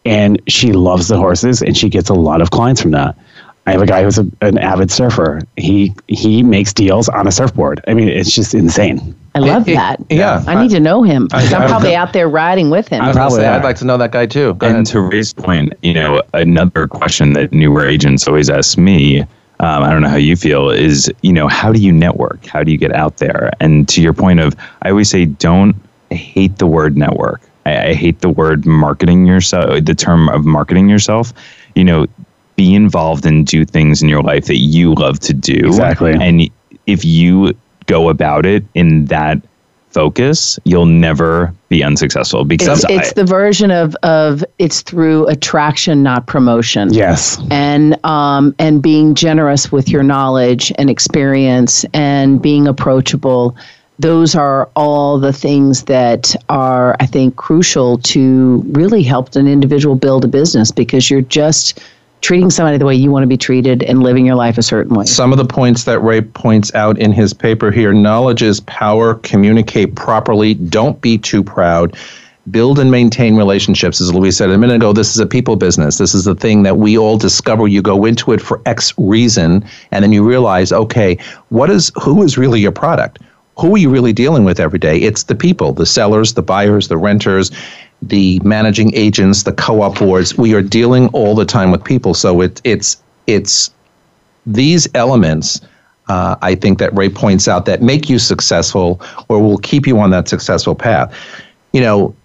[0.06, 3.18] And she loves the horses and she gets a lot of clients from that.
[3.66, 5.42] I have a guy who's a, an avid surfer.
[5.58, 7.84] He he makes deals on a surfboard.
[7.88, 9.16] I mean, it's just insane.
[9.34, 10.00] I love It- it- that.
[10.12, 10.44] yeah.
[10.46, 11.28] I need to know him.
[11.34, 13.02] I- I'm I- probably out there riding with him.
[13.02, 14.54] I probably say, I'd like to know that guy too.
[14.54, 14.86] Go and ahead.
[14.86, 19.26] to Ray's point, you know, another question that newer agents always ask me,
[19.60, 22.46] um, I don't know how you feel, is, you know, how do you network?
[22.46, 23.52] How do you get out there?
[23.60, 25.76] And to your point of, I always say, don't
[26.12, 27.42] hate the word network.
[27.66, 31.34] I, I hate the word marketing yourself, the term of marketing yourself.
[31.76, 32.06] You know,
[32.56, 35.66] be involved and do things in your life that you love to do.
[35.66, 36.14] Exactly.
[36.14, 36.50] And
[36.86, 37.54] if you
[37.86, 39.42] go about it in that
[39.90, 45.28] focus, you'll never be unsuccessful because It's, it's I- the version of, of it's through
[45.28, 46.94] attraction, not promotion.
[46.94, 47.40] Yes.
[47.52, 53.56] and um, and being generous with your knowledge and experience and being approachable
[54.00, 59.96] those are all the things that are i think crucial to really help an individual
[59.96, 61.80] build a business because you're just
[62.22, 64.96] treating somebody the way you want to be treated and living your life a certain
[64.96, 68.60] way Some of the points that Ray points out in his paper here knowledge is
[68.62, 71.96] power, communicate properly, don't be too proud.
[72.52, 74.00] build and maintain relationships.
[74.02, 75.98] As Louise said a minute ago, this is a people business.
[75.98, 77.68] This is the thing that we all discover.
[77.68, 81.18] You go into it for X reason, and then you realize, okay,
[81.50, 83.20] what is who is really your product?
[83.60, 84.98] Who are you really dealing with every day?
[84.98, 87.52] It's the people, the sellers, the buyers, the renters,
[88.02, 90.38] the managing agents, the co-op boards.
[90.38, 92.14] We are dealing all the time with people.
[92.14, 93.72] So it, it's it's
[94.46, 95.62] these elements.
[96.10, 100.00] Uh, I think that Ray points out that make you successful or will keep you
[100.00, 101.14] on that successful path.
[101.74, 102.16] You know,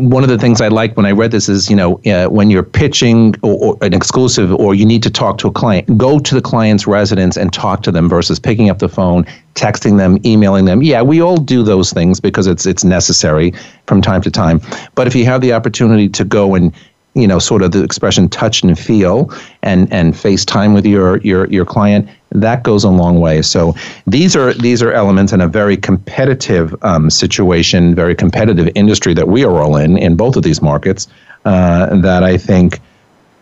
[0.00, 2.50] one of the things I like when I read this is, you know, uh, when
[2.50, 6.18] you're pitching or, or, an exclusive or you need to talk to a client, go
[6.18, 9.24] to the client's residence and talk to them versus picking up the phone,
[9.54, 10.82] texting them, emailing them.
[10.82, 13.52] Yeah, we all do those things because it's it's necessary
[13.86, 14.60] from time to time.
[14.94, 16.72] But if you have the opportunity to go and
[17.14, 21.46] you know, sort of the expression touch and feel and and FaceTime with your your
[21.46, 23.40] your client, that goes a long way.
[23.42, 23.74] So
[24.06, 29.28] these are these are elements in a very competitive um, situation, very competitive industry that
[29.28, 31.06] we are all in in both of these markets.
[31.44, 32.80] Uh, that I think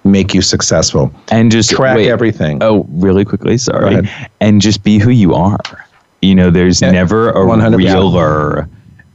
[0.05, 2.59] make you successful and just track wait, everything.
[2.61, 4.09] Oh, really quickly, sorry,
[4.41, 5.61] and just be who you are.
[6.21, 7.77] You know, there's yeah, never a 100%.
[7.77, 8.69] realer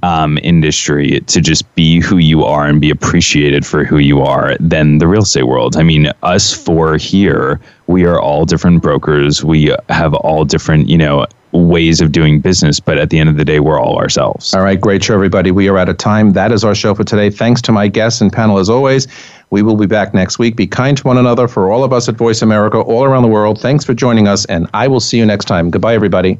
[0.08, 4.56] um, industry to just be who you are and be appreciated for who you are
[4.62, 5.76] than the real estate world.
[5.76, 9.44] I mean, us four here, we are all different brokers.
[9.44, 13.36] We have all different, you know, ways of doing business, but at the end of
[13.36, 14.54] the day, we're all ourselves.
[14.54, 15.52] All right, great show, everybody.
[15.52, 16.32] We are out of time.
[16.32, 17.30] That is our show for today.
[17.30, 19.08] Thanks to my guests and panel as always.
[19.50, 20.56] We will be back next week.
[20.56, 23.30] Be kind to one another for all of us at Voice America all around the
[23.30, 23.60] world.
[23.60, 25.70] Thanks for joining us, and I will see you next time.
[25.70, 26.40] Goodbye, everybody.